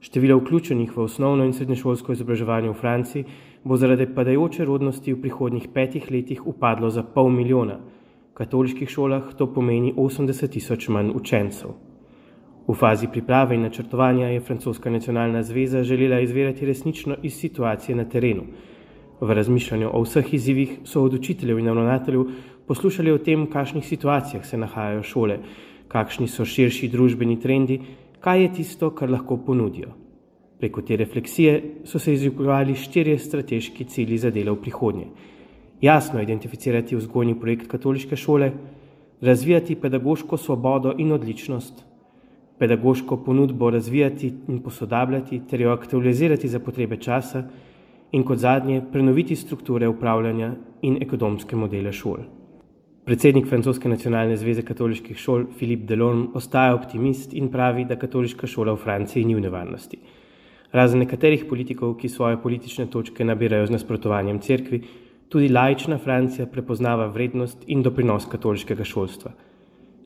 Število 0.00 0.38
vključenih 0.40 0.96
v 0.96 1.02
osnovno 1.04 1.44
in 1.44 1.52
srednješolsko 1.52 2.16
izobraževanje 2.16 2.70
v 2.70 2.78
Franciji 2.80 3.24
bo 3.64 3.76
zaradi 3.76 4.06
padajoče 4.14 4.64
rodnosti 4.64 5.12
v 5.12 5.20
prihodnjih 5.20 5.68
petih 5.74 6.08
letih 6.10 6.46
upadlo 6.46 6.88
za 6.90 7.02
pol 7.04 7.28
milijona. 7.28 7.76
V 8.30 8.34
katoliških 8.40 8.88
šolah 8.88 9.34
to 9.36 9.52
pomeni 9.52 9.92
80 9.92 10.56
tisoč 10.56 10.88
manj 10.88 11.12
učencev. 11.12 11.89
V 12.70 12.74
fazi 12.74 13.08
priprave 13.10 13.54
in 13.54 13.62
načrtovanja 13.62 14.28
je 14.30 14.40
Francoska 14.40 14.90
nacionalna 14.90 15.42
zveza 15.42 15.82
želela 15.82 16.20
izverjati 16.20 16.66
resnično 16.66 17.16
iz 17.22 17.34
situacije 17.34 17.96
na 17.96 18.04
terenu. 18.04 18.42
V 19.20 19.34
razmišljanju 19.34 19.90
o 19.92 20.02
vseh 20.02 20.34
izzivih 20.34 20.76
so 20.84 21.02
od 21.02 21.14
učiteljev 21.14 21.58
in 21.58 21.66
ravnateljev 21.66 22.24
poslušali 22.66 23.10
o 23.10 23.18
tem, 23.18 23.42
v 23.42 23.50
kakšnih 23.50 23.86
situacijah 23.86 24.46
se 24.46 24.58
nahajajo 24.58 25.02
šole, 25.02 25.38
kakšni 25.88 26.28
so 26.28 26.44
širši 26.44 26.88
družbeni 26.88 27.40
trendi, 27.40 27.80
kaj 28.20 28.42
je 28.42 28.52
tisto, 28.60 28.94
kar 28.94 29.10
lahko 29.10 29.40
ponudijo. 29.46 29.90
Preko 30.58 30.82
te 30.82 30.96
refleksije 30.96 31.82
so 31.84 31.98
se 31.98 32.14
izoblikovali 32.14 32.74
štirje 32.74 33.18
strateški 33.18 33.84
cilji 33.84 34.18
za 34.18 34.30
delo 34.30 34.54
v 34.54 34.62
prihodnje. 34.62 35.06
Jasno 35.80 36.22
identificirati 36.22 36.96
vzgojni 36.96 37.40
projekt 37.40 37.66
katoliške 37.66 38.16
šole, 38.16 38.52
razvijati 39.20 39.74
pedagoško 39.74 40.36
svobodo 40.36 40.94
in 40.98 41.12
odličnost, 41.12 41.89
pedagoško 42.60 43.16
ponudbo 43.24 43.70
razvijati 43.70 44.32
in 44.48 44.58
posodabljati 44.62 45.40
ter 45.50 45.60
jo 45.60 45.72
aktualizirati 45.72 46.48
za 46.48 46.58
potrebe 46.60 46.96
časa 46.96 47.42
in 48.12 48.24
kot 48.24 48.38
zadnje 48.38 48.82
prenoviti 48.92 49.36
strukture 49.36 49.88
upravljanja 49.88 50.52
in 50.82 50.98
ekonomske 51.02 51.56
modele 51.56 51.92
šol. 51.92 52.18
Predsednik 53.04 53.48
Francoske 53.48 53.88
nacionalne 53.88 54.36
zveze 54.36 54.62
katoliških 54.62 55.16
šol 55.16 55.46
Filip 55.58 55.86
Delorme 55.88 56.26
ostaja 56.34 56.74
optimist 56.74 57.32
in 57.34 57.48
pravi, 57.48 57.84
da 57.84 57.96
katoliška 57.96 58.46
šola 58.46 58.76
v 58.76 58.82
Franciji 58.84 59.24
ni 59.24 59.34
v 59.34 59.40
nevarnosti. 59.46 59.98
Razen 60.72 61.00
nekaterih 61.00 61.46
politikov, 61.48 61.96
ki 61.98 62.08
svoje 62.08 62.36
politične 62.42 62.86
točke 62.86 63.24
nabirajo 63.24 63.66
z 63.66 63.74
nasprotovanjem 63.78 64.38
cerkvi, 64.38 64.82
tudi 65.28 65.48
laična 65.48 65.98
Francija 65.98 66.46
prepoznava 66.46 67.06
vrednost 67.06 67.64
in 67.66 67.82
doprinos 67.82 68.28
katoliškega 68.30 68.84
šolstva. 68.84 69.32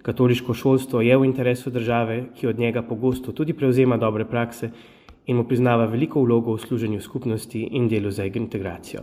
Katoliško 0.05 0.55
šolstvo 0.55 1.01
je 1.01 1.17
v 1.17 1.25
interesu 1.25 1.71
države, 1.71 2.25
ki 2.37 2.47
od 2.47 2.59
njega 2.59 2.83
pogosto 2.83 3.33
tudi 3.33 3.53
prevzema 3.53 3.97
dobre 3.97 4.25
prakse 4.25 4.71
in 5.27 5.37
mu 5.37 5.45
priznava 5.49 5.87
veliko 5.87 6.21
vlogo 6.21 6.55
v 6.55 6.61
služenju 6.61 7.01
skupnosti 7.01 7.63
in 7.71 7.89
delu 7.89 8.11
za 8.11 8.25
integracijo. 8.25 9.01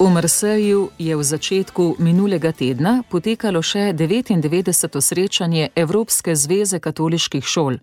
V 0.00 0.10
Marseju 0.10 0.88
je 0.98 1.16
v 1.16 1.22
začetku 1.22 1.94
minulega 1.98 2.52
tedna 2.52 3.02
potekalo 3.10 3.62
še 3.62 3.92
99. 3.94 5.00
srečanje 5.00 5.68
Evropske 5.76 6.34
zveze 6.34 6.80
katoliških 6.80 7.44
šol. 7.44 7.78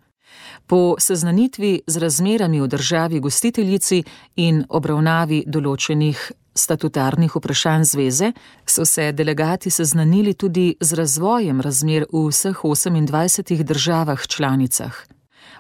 Po 0.68 0.96
seznanitvi 1.00 1.82
z 1.88 1.98
razmerami 1.98 2.62
v 2.62 2.68
državi 2.68 3.20
gostiteljici 3.20 4.04
in 4.36 4.66
obravnavi 4.70 5.44
določenih 5.48 6.32
statutarnih 6.56 7.36
vprašanj 7.36 7.84
zveze, 7.84 8.32
so 8.66 8.86
se 8.86 9.12
delegati 9.12 9.70
seznanili 9.70 10.34
tudi 10.34 10.76
z 10.80 10.94
razvojem 10.94 11.62
razmer 11.62 12.06
v 12.14 12.28
vseh 12.30 12.58
28 12.64 13.64
državah 13.64 14.28
članicah. 14.28 15.06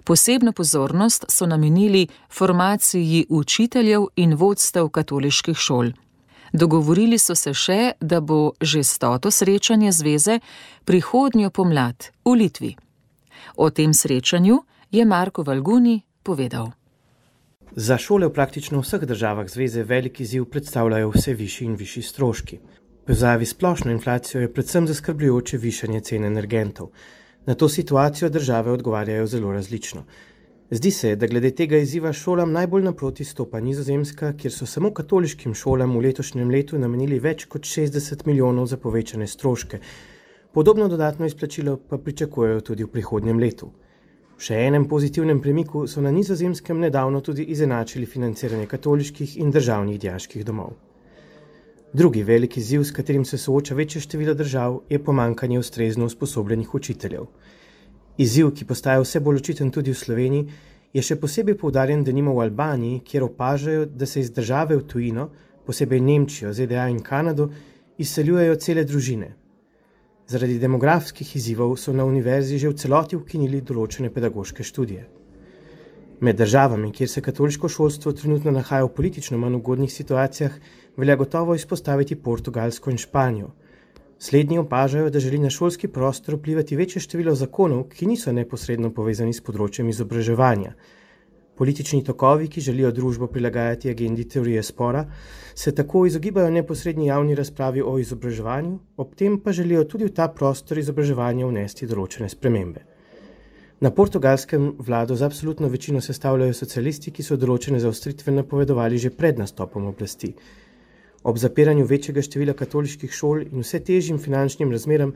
Posebno 0.03 0.51
pozornost 0.51 1.25
so 1.29 1.45
namenili 1.45 2.07
formaciji 2.31 3.25
učiteljev 3.29 4.01
in 4.15 4.33
vodstev 4.33 4.89
katoliških 4.89 5.57
šol. 5.57 5.91
Dogovorili 6.53 7.17
so 7.17 7.35
se 7.35 7.53
še, 7.53 7.91
da 8.01 8.19
bo 8.21 8.51
že 8.61 8.83
stoto 8.83 9.31
srečanje 9.31 9.91
zveze 9.91 10.39
prihodnjo 10.85 11.49
pomlad 11.49 12.11
v 12.25 12.35
Litvi. 12.37 12.75
O 13.55 13.69
tem 13.69 13.93
srečanju 13.93 14.61
je 14.91 15.05
Marko 15.05 15.43
Valguni 15.43 16.01
povedal. 16.23 16.82
Za 17.75 17.97
šole 17.97 18.27
v 18.27 18.33
praktično 18.33 18.83
vseh 18.83 19.01
državah 19.01 19.47
zveze 19.49 19.81
veliki 19.83 20.25
ziv 20.25 20.43
predstavljajo 20.45 21.09
vse 21.09 21.33
višji 21.33 21.65
in 21.65 21.75
višji 21.75 22.03
stroški. 22.03 22.59
Pozavi 23.05 23.45
splošno 23.45 23.91
inflacijo 23.91 24.41
je 24.41 24.51
predvsem 24.53 24.87
zaskrbljujoče 24.87 25.57
višanje 25.57 26.01
cen 26.01 26.25
energentov. 26.25 26.91
Na 27.45 27.55
to 27.55 27.69
situacijo 27.69 28.29
države 28.29 28.71
odgovarjajo 28.71 29.25
zelo 29.27 29.51
različno. 29.51 30.05
Zdi 30.69 30.91
se, 30.91 31.15
da 31.15 31.27
glede 31.27 31.51
tega 31.51 31.77
izziva 31.77 32.13
šolam 32.13 32.51
najbolj 32.51 32.83
naproti 32.83 33.25
stopa 33.25 33.59
Nizozemska, 33.59 34.33
kjer 34.37 34.53
so 34.53 34.65
samo 34.65 34.93
katoliškim 34.93 35.53
šolam 35.53 35.97
v 35.97 36.05
letošnjem 36.05 36.49
letu 36.49 36.77
namenili 36.77 37.19
več 37.19 37.45
kot 37.45 37.65
60 37.65 38.27
milijonov 38.27 38.65
za 38.69 38.77
povečane 38.77 39.27
stroške. 39.27 39.79
Podobno 40.53 40.87
dodatno 40.87 41.25
izplačilo 41.25 41.77
pa 41.89 41.97
pričakujejo 41.97 42.61
tudi 42.61 42.83
v 42.83 42.93
prihodnjem 42.93 43.39
letu. 43.39 43.71
V 44.37 44.45
še 44.47 44.57
enem 44.67 44.87
pozitivnem 44.89 45.41
premiku 45.41 45.85
so 45.87 46.01
na 46.01 46.11
Nizozemskem 46.11 46.79
nedavno 46.79 47.21
tudi 47.21 47.43
izenačili 47.53 48.05
financiranje 48.05 48.65
katoliških 48.67 49.37
in 49.37 49.51
državnih 49.51 49.99
diaških 49.99 50.45
domov. 50.45 50.73
Drugi 51.93 52.23
veliki 52.23 52.61
ziv, 52.61 52.83
s 52.83 52.91
katerim 52.91 53.25
se 53.25 53.37
sooča 53.37 53.75
večje 53.75 54.01
število 54.01 54.33
držav, 54.33 54.79
je 54.89 55.03
pomankanje 55.03 55.59
ustrezno 55.59 56.05
usposobljenih 56.05 56.73
učiteljev. 56.75 57.27
Izziv, 58.17 58.49
ki 58.57 58.65
postaja 58.65 59.01
vse 59.01 59.19
bolj 59.19 59.37
očiten 59.43 59.71
tudi 59.71 59.93
v 59.93 59.97
Sloveniji, 59.97 60.47
je 60.93 61.01
še 61.01 61.19
posebej 61.21 61.57
poudarjen, 61.57 62.01
da 62.03 62.11
nima 62.11 62.33
v 62.33 62.47
Albaniji, 62.47 63.03
kjer 63.05 63.27
opažajo, 63.27 63.85
da 63.85 64.05
se 64.05 64.19
iz 64.21 64.31
države 64.33 64.77
v 64.77 64.87
tujino, 64.89 65.29
posebej 65.65 66.01
Nemčijo, 66.01 66.53
ZDA 66.53 66.87
in 66.89 66.99
Kanado, 67.05 67.49
izseljujejo 67.97 68.55
cele 68.55 68.83
družine. 68.89 69.31
Zaradi 70.27 70.55
demografskih 70.59 71.35
izzivov 71.35 71.75
so 71.77 71.93
na 71.93 72.05
univerzi 72.05 72.57
že 72.57 72.69
v 72.71 72.77
celoti 72.79 73.17
ukinili 73.19 73.59
določene 73.61 74.09
pedagoške 74.09 74.63
študije. 74.63 75.03
Med 76.23 76.37
državami, 76.39 76.91
kjer 76.95 77.09
se 77.09 77.21
katoliško 77.21 77.67
šolstvo 77.69 78.13
trenutno 78.15 78.51
nahaja 78.55 78.85
v 78.85 78.93
politično 78.95 79.37
manj 79.37 79.57
ugodnih 79.59 79.91
situacijah, 79.91 80.55
velja 80.97 81.15
gotovo 81.19 81.55
izpostaviti 81.55 82.15
Portugalsko 82.15 82.91
in 82.91 82.97
Španijo. 82.97 83.49
Slednji 84.19 84.61
opažajo, 84.61 85.09
da 85.09 85.19
želi 85.19 85.39
na 85.43 85.49
šolski 85.49 85.87
prostor 85.87 86.35
vplivati 86.35 86.77
večje 86.79 87.01
število 87.03 87.35
zakonov, 87.35 87.89
ki 87.91 88.07
niso 88.07 88.31
neposredno 88.31 88.93
povezani 88.95 89.33
s 89.33 89.43
področjem 89.43 89.89
izobraževanja. 89.91 90.71
Politični 91.55 92.03
tokovi, 92.03 92.47
ki 92.47 92.61
želijo 92.61 92.91
družbo 92.91 93.27
prilagajati 93.27 93.89
agendi 93.89 94.23
teorije 94.29 94.63
spora, 94.63 95.05
se 95.55 95.75
tako 95.75 96.05
izogibajo 96.05 96.49
neposrednji 96.49 97.07
javni 97.07 97.35
razpravi 97.35 97.81
o 97.81 97.97
izobraževanju, 97.99 98.79
ob 98.97 99.13
tem 99.15 99.39
pa 99.39 99.51
želijo 99.51 99.83
tudi 99.83 100.09
v 100.09 100.13
ta 100.17 100.27
prostor 100.27 100.81
izobraževanja 100.81 101.47
vnesti 101.47 101.87
določene 101.87 102.29
spremembe. 102.29 102.81
Na 103.83 103.91
portugalskem 103.91 104.75
vlado 104.79 105.15
z 105.15 105.25
absolutno 105.27 105.67
večino 105.67 106.01
sestavljajo 106.01 106.53
socialisti, 106.53 107.11
ki 107.11 107.23
so 107.23 107.35
določene 107.37 107.79
zaostritve 107.83 108.31
napovedovali 108.31 108.97
že 108.97 109.09
pred 109.11 109.37
nastopom 109.37 109.89
oblasti. 109.89 110.33
Ob 111.23 111.37
zapiranju 111.37 111.85
večjega 111.85 112.21
števila 112.23 112.53
katoliških 112.53 113.11
šol 113.11 113.41
in 113.43 113.59
vse 113.59 113.79
težjim 113.79 114.19
finančnim 114.23 114.71
razmeram 114.71 115.13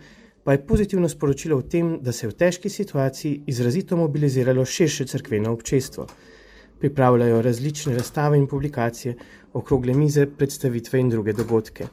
pa 0.48 0.54
je 0.56 0.62
pozitivno 0.64 1.10
sporočilo 1.12 1.58
v 1.60 1.68
tem, 1.68 1.88
da 2.00 2.14
se 2.16 2.24
je 2.24 2.30
v 2.32 2.36
težki 2.40 2.70
situaciji 2.72 3.42
izrazito 3.52 3.98
mobiliziralo 4.00 4.64
širše 4.66 5.06
crkveno 5.12 5.52
občestvo. 5.52 6.06
Pripravljajo 6.80 7.42
različne 7.42 7.96
razstave 7.98 8.38
in 8.40 8.46
publikacije, 8.48 9.18
okrogle 9.54 9.94
mize, 9.94 10.24
predstavitve 10.26 11.02
in 11.04 11.10
druge 11.10 11.34
dogodke. 11.34 11.90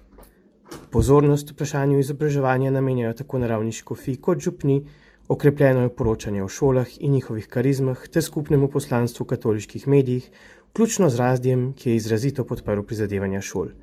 Pozornost 0.91 1.51
vprašanju 1.51 1.99
izobraževanja 1.99 2.71
namenjajo 2.71 3.13
tako 3.25 3.43
na 3.43 3.51
ravni 3.51 3.73
škofi 3.73 4.15
kot 4.23 4.39
župni, 4.39 4.85
okrepljeno 5.29 5.83
je 5.83 5.95
poročanje 5.97 6.45
o 6.45 6.49
šolah 6.49 6.95
in 7.01 7.19
njihovih 7.19 7.49
karizmah 7.49 8.07
ter 8.09 8.23
skupnemu 8.23 8.69
poslanstvu 8.69 9.25
v 9.25 9.33
katoliških 9.35 9.89
medijih, 9.89 10.31
vključno 10.71 11.11
z 11.11 11.19
razdjem, 11.19 11.73
ki 11.73 11.91
je 11.91 11.97
izrazito 11.97 12.45
podprl 12.45 12.87
prizadevanja 12.87 13.41
šol. 13.41 13.75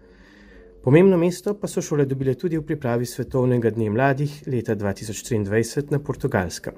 Pomembno 0.82 1.18
mesto 1.18 1.54
pa 1.54 1.68
so 1.68 1.82
šole 1.82 2.08
dobile 2.10 2.34
tudi 2.34 2.58
v 2.58 2.64
pripravi 2.66 3.06
Svetovnega 3.06 3.70
dne 3.70 3.92
mladih 3.94 4.32
leta 4.50 4.74
2023 4.76 5.92
na 5.94 6.00
Portugalskem. 6.02 6.74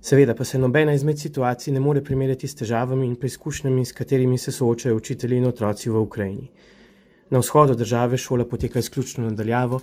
Seveda 0.00 0.36
pa 0.38 0.44
se 0.44 0.58
nobena 0.58 0.94
izmed 0.94 1.18
situacij 1.18 1.74
ne 1.74 1.80
more 1.80 2.04
primerjati 2.04 2.46
s 2.48 2.54
težavami 2.54 3.06
in 3.06 3.16
preizkušnjami, 3.18 3.84
s 3.84 3.92
katerimi 3.92 4.38
se 4.38 4.52
soočajo 4.52 4.96
učitelji 4.96 5.42
in 5.42 5.48
otroci 5.50 5.90
v 5.90 5.98
Ukrajini. 5.98 6.48
Na 7.30 7.42
vzhodu 7.42 7.74
države 7.74 8.16
šola 8.16 8.46
poteka 8.46 8.78
izključno 8.78 9.26
nadaljavo, 9.26 9.80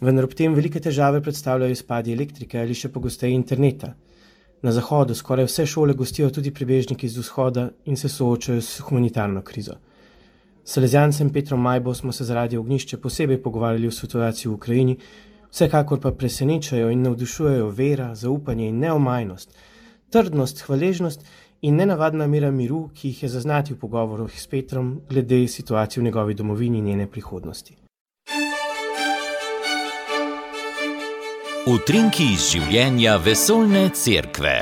vendar 0.00 0.24
ob 0.24 0.32
tem 0.32 0.54
velike 0.54 0.80
težave 0.80 1.20
predstavljajo 1.20 1.76
izpadi 1.76 2.16
elektrike 2.16 2.60
ali 2.60 2.74
še 2.74 2.88
pogosteje 2.88 3.36
interneta. 3.36 3.92
Na 4.62 4.72
zahodu 4.72 5.14
skoraj 5.14 5.52
vse 5.52 5.66
šole 5.66 5.92
gostijo 5.92 6.30
tudi 6.30 6.50
prebežniki 6.50 7.12
iz 7.12 7.20
vzhoda 7.20 7.70
in 7.84 7.96
se 7.96 8.08
soočajo 8.08 8.62
s 8.64 8.80
humanitarno 8.88 9.42
krizo. 9.42 9.76
Salezijancem 10.64 11.30
Petrom 11.30 11.60
Majbo 11.60 11.94
smo 11.94 12.12
se 12.12 12.24
zaradi 12.24 12.56
ognišča 12.56 12.96
posebej 12.98 13.42
pogovarjali 13.42 13.86
o 13.86 13.90
situaciji 13.90 14.50
v 14.50 14.54
Ukrajini, 14.54 14.96
vsekakor 15.50 16.00
pa 16.00 16.10
presenečajo 16.10 16.90
in 16.90 17.02
navdušujejo 17.02 17.68
vera, 17.68 18.14
zaupanje 18.14 18.68
in 18.68 18.78
neomajnost, 18.78 19.54
trdnost, 20.10 20.64
hvaležnost 20.66 21.24
in 21.62 21.76
nenavadna 21.76 22.26
mera 22.26 22.50
miru, 22.50 22.88
ki 22.94 23.08
jih 23.08 23.22
je 23.22 23.28
zaznati 23.28 23.74
v 23.74 23.78
pogovoru 23.78 24.28
s 24.28 24.46
Petrom 24.46 25.00
glede 25.08 25.48
situacije 25.48 26.00
v 26.00 26.04
njegovi 26.04 26.34
domovini 26.34 26.78
in 26.78 26.84
njene 26.84 27.06
prihodnosti. 27.06 27.76
Utrinki 31.66 32.24
iz 32.32 32.50
življenja 32.52 33.16
vesolne 33.16 33.88
cerkve. 33.88 34.60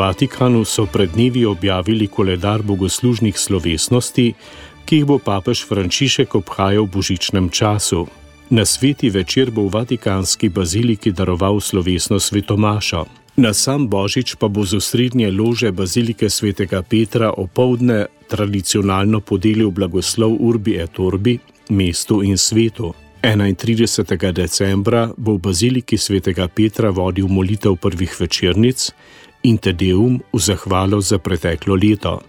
Vatikanu 0.00 0.64
so 0.64 0.86
pred 0.86 1.10
dnevi 1.12 1.44
objavili 1.44 2.06
koledar 2.06 2.62
bogoslužnih 2.62 3.38
slovesnosti, 3.38 4.32
ki 4.84 4.96
jih 4.96 5.04
bo 5.04 5.18
papež 5.18 5.60
Frančišek 5.68 6.34
obhajal 6.34 6.86
v 6.88 6.92
božičnem 6.94 7.50
času. 7.52 8.06
Na 8.50 8.64
sveti 8.64 9.10
večer 9.12 9.50
bo 9.50 9.68
v 9.68 9.76
Vatikanski 9.76 10.48
baziliki 10.48 11.12
daroval 11.12 11.60
slovesno 11.60 12.16
svetomašo. 12.16 13.04
Na 13.36 13.52
sam 13.52 13.88
božič 13.92 14.40
pa 14.40 14.48
bo 14.48 14.64
z 14.64 14.80
osrednje 14.80 15.28
lože 15.30 15.68
bazilike 15.72 16.30
svetega 16.30 16.80
Petra 16.82 17.36
opoldne 17.36 18.08
tradicionalno 18.28 19.20
podelil 19.20 19.68
blagoslov 19.70 20.32
Urbi 20.40 20.80
et 20.80 20.96
Orbi, 20.96 21.38
mestu 21.68 22.24
in 22.24 22.40
svetu. 22.40 22.94
31. 23.20 24.32
decembra 24.32 25.12
bo 25.16 25.36
v 25.36 25.44
baziliki 25.44 26.00
svetega 26.00 26.48
Petra 26.48 26.88
vodil 26.88 27.28
molitev 27.28 27.76
prvih 27.76 28.16
večernic, 28.20 28.92
in 29.42 29.58
te 29.58 29.72
deum 29.72 30.20
v 30.32 30.38
zahvalo 30.38 31.00
za 31.00 31.18
preteklo 31.18 31.74
leto. 31.74 32.20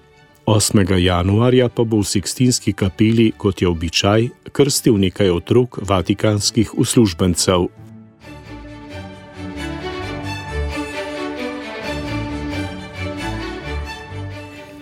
8. 0.46 0.98
januarja 0.98 1.70
pa 1.70 1.84
bo 1.84 2.02
v 2.02 2.08
Sikstinski 2.08 2.74
kapeli, 2.74 3.32
kot 3.38 3.62
je 3.62 3.68
običaj, 3.68 4.52
krstil 4.52 4.98
nekaj 4.98 5.30
otrok 5.30 5.80
vatikanskih 5.86 6.74
uslužbencev. 6.78 7.70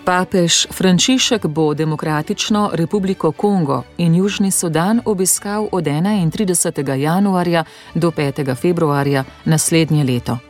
Papež 0.09 0.65
Frančišek 0.73 1.45
bo 1.45 1.73
Demokratično 1.73 2.71
republiko 2.73 3.31
Kongo 3.31 3.83
in 3.97 4.15
Južni 4.15 4.51
Sudan 4.51 5.01
obiskal 5.05 5.69
od 5.71 5.85
31. 5.85 6.93
januarja 6.93 7.63
do 7.95 8.11
5. 8.11 8.55
februarja 8.55 9.23
naslednje 9.45 10.03
leto. 10.03 10.48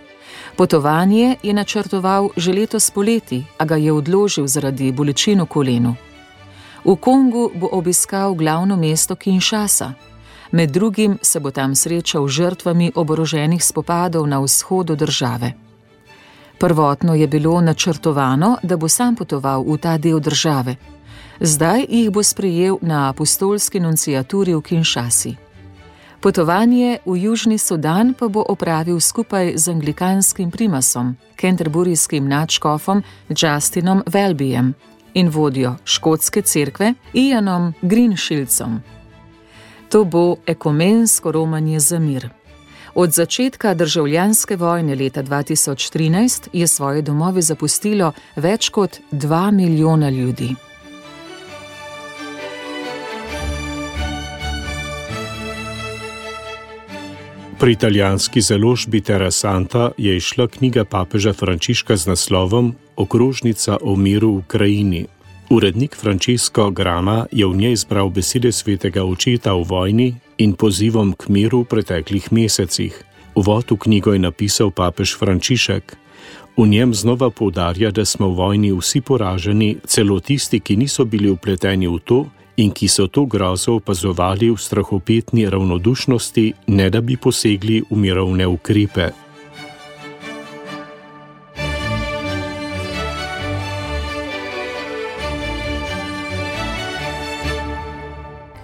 Potovanje 0.59 1.39
je 1.43 1.53
načrtoval 1.55 2.35
že 2.35 2.51
letos 2.51 2.91
poleti, 2.91 3.47
a 3.57 3.63
ga 3.63 3.79
je 3.79 3.95
odložil 3.95 4.43
zaradi 4.43 4.91
bolečin 4.91 5.39
v 5.39 5.47
kolenu. 5.47 5.95
V 6.83 6.95
Kongu 6.99 7.47
bo 7.55 7.71
obiskal 7.71 8.35
glavno 8.35 8.75
mesto 8.75 9.15
Kinshasa. 9.15 9.95
Med 10.51 10.71
drugim 10.75 11.15
se 11.23 11.39
bo 11.39 11.51
tam 11.51 11.75
srečal 11.75 12.27
z 12.27 12.31
žrtvami 12.31 12.91
oboroženih 12.95 13.63
spopadov 13.63 14.27
na 14.27 14.43
vzhodu 14.43 14.99
države. 14.99 15.55
Prvotno 16.59 17.15
je 17.15 17.27
bilo 17.27 17.61
načrtovano, 17.61 18.57
da 18.63 18.75
bo 18.75 18.91
sam 18.91 19.15
potoval 19.15 19.63
v 19.63 19.77
ta 19.79 19.95
del 19.97 20.19
države. 20.19 20.75
Zdaj 21.39 21.87
jih 21.87 22.11
bo 22.11 22.19
sprejel 22.23 22.83
na 22.83 23.07
apostolski 23.09 23.79
nuncijaturi 23.79 24.51
v 24.55 24.61
Kinshasi. 24.61 25.48
Potovanje 26.19 26.99
v 27.05 27.15
Južni 27.15 27.55
Sudan 27.57 28.11
pa 28.11 28.27
bo 28.27 28.43
opravil 28.43 28.99
skupaj 28.99 29.55
z 29.55 29.71
anglikanskim 29.71 30.51
primasom, 30.51 31.15
kenterburijskim 31.35 32.27
načkofom 32.27 33.03
Justinom 33.29 34.03
Velbijem 34.03 34.73
in 35.13 35.29
vodjo 35.29 35.75
škotske 35.85 36.41
cerkve 36.41 36.93
Ianom 37.13 37.73
Greenshieldsom. 37.81 38.83
To 39.89 40.03
bo 40.03 40.35
ekumensko 40.47 41.31
romanje 41.31 41.79
za 41.79 41.99
mir. 41.99 42.29
Od 42.95 43.11
začetka 43.11 43.73
državljanske 43.73 44.55
vojne 44.55 44.95
leta 44.95 45.23
2013 45.23 46.47
je 46.53 46.67
svoje 46.67 47.01
domove 47.01 47.41
zapustilo 47.41 48.11
več 48.35 48.69
kot 48.69 48.99
2 49.11 49.51
milijona 49.51 50.09
ljudi. 50.09 50.55
Pri 57.59 57.71
italijanski 57.71 58.41
založbi 58.41 59.01
Terrasanta 59.01 59.91
je 59.97 60.17
išla 60.17 60.47
knjiga 60.47 60.83
papeža 60.85 61.33
Frančiška 61.33 61.97
z 61.97 62.07
naslovom 62.07 62.75
Okrožnica 62.95 63.77
o 63.81 63.95
miru 63.95 64.31
v 64.31 64.37
Ukrajini. 64.37 65.05
Urednik 65.49 65.95
Francesco 65.95 66.71
Grana 66.71 67.25
je 67.31 67.47
v 67.47 67.55
njej 67.55 67.75
zbral 67.75 68.09
besede 68.09 68.51
svetega 68.51 69.03
očeta 69.03 69.53
v 69.53 69.63
vojni 69.67 70.15
in 70.37 70.55
pozivom 70.55 71.11
k 71.19 71.27
miru 71.27 71.67
v 71.67 71.67
preteklih 71.67 72.31
mesecih. 72.31 72.95
Uvod 73.35 73.71
v 73.71 73.75
knjigo 73.75 74.13
je 74.15 74.19
napisal 74.19 74.71
papež 74.71 75.19
Frančišek. 75.19 75.97
V 76.57 76.67
njem 76.67 76.93
znova 76.93 77.29
poudarja, 77.29 77.91
da 77.91 78.05
smo 78.05 78.31
v 78.31 78.35
vojni 78.39 78.71
vsi 78.71 79.01
poraženi, 79.01 79.83
celo 79.83 80.19
tisti, 80.19 80.59
ki 80.59 80.79
niso 80.79 81.03
bili 81.05 81.27
upleteni 81.29 81.87
v 81.91 81.99
to, 81.99 82.25
in 82.59 82.71
ki 82.71 82.87
so 82.87 83.07
to 83.07 83.25
grozo 83.25 83.73
opazovali 83.79 84.49
v 84.51 84.57
strahopetni 84.57 85.49
ravnodušnosti, 85.49 86.53
ne 86.67 86.89
da 86.89 87.01
bi 87.01 87.15
posegli 87.17 87.79
v 87.89 87.95
mirovne 87.95 88.47
ukrepe. 88.47 89.09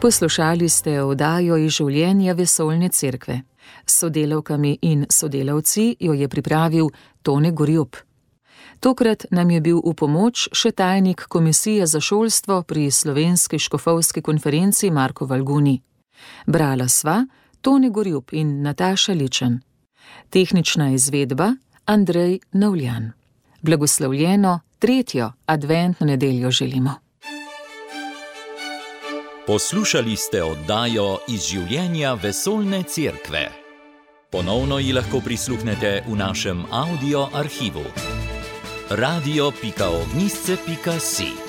Poslušali 0.02 0.70
ste 0.70 1.00
oddajo 1.02 1.56
iz 1.58 1.80
življenja 1.80 2.36
vesoljne 2.36 2.90
cerkve. 2.90 3.40
S 3.88 4.04
sodelavkami 4.04 4.78
in 4.82 5.06
sodelavci 5.10 5.96
jo 6.00 6.14
je 6.14 6.28
pripravil 6.28 6.92
Tone 7.24 7.52
Gorjub. 7.52 7.96
Tokrat 8.80 9.26
nam 9.32 9.50
je 9.50 9.62
bil 9.62 9.80
v 9.82 9.94
pomoč 9.94 10.48
še 10.54 10.72
tajnik 10.72 11.26
Komisije 11.30 11.88
za 11.88 12.00
šolstvo 12.02 12.64
pri 12.64 12.92
Slovenski 12.92 13.60
škofovski 13.60 14.22
konferenci 14.22 14.92
Marko 14.92 15.26
Valguni. 15.26 15.82
Brala 16.46 16.88
sva 16.88 17.26
Toni 17.62 17.90
Gorjub 17.90 18.30
in 18.32 18.62
Nataša 18.62 19.14
Ličen. 19.14 19.60
Tehnična 20.30 20.92
izvedba 20.92 21.54
Andrej 21.86 22.40
Navljan. 22.52 23.12
Blagoslovljeno 23.62 24.60
tretjo 24.80 25.32
adventno 25.46 26.06
nedeljo 26.08 26.52
želimo. 26.52 26.94
Poslušali 29.48 30.16
ste 30.16 30.44
oddajo 30.44 31.18
iz 31.28 31.46
življenja 31.46 32.14
vesoljne 32.14 32.84
cerkve. 32.84 33.50
Ponovno 34.32 34.80
ji 34.80 34.94
lahko 34.94 35.22
prisluhnete 35.22 36.02
v 36.08 36.18
našem 36.18 36.66
audio 36.72 37.28
arhivu 37.34 37.86
radio.ognisce.si. 38.96 41.45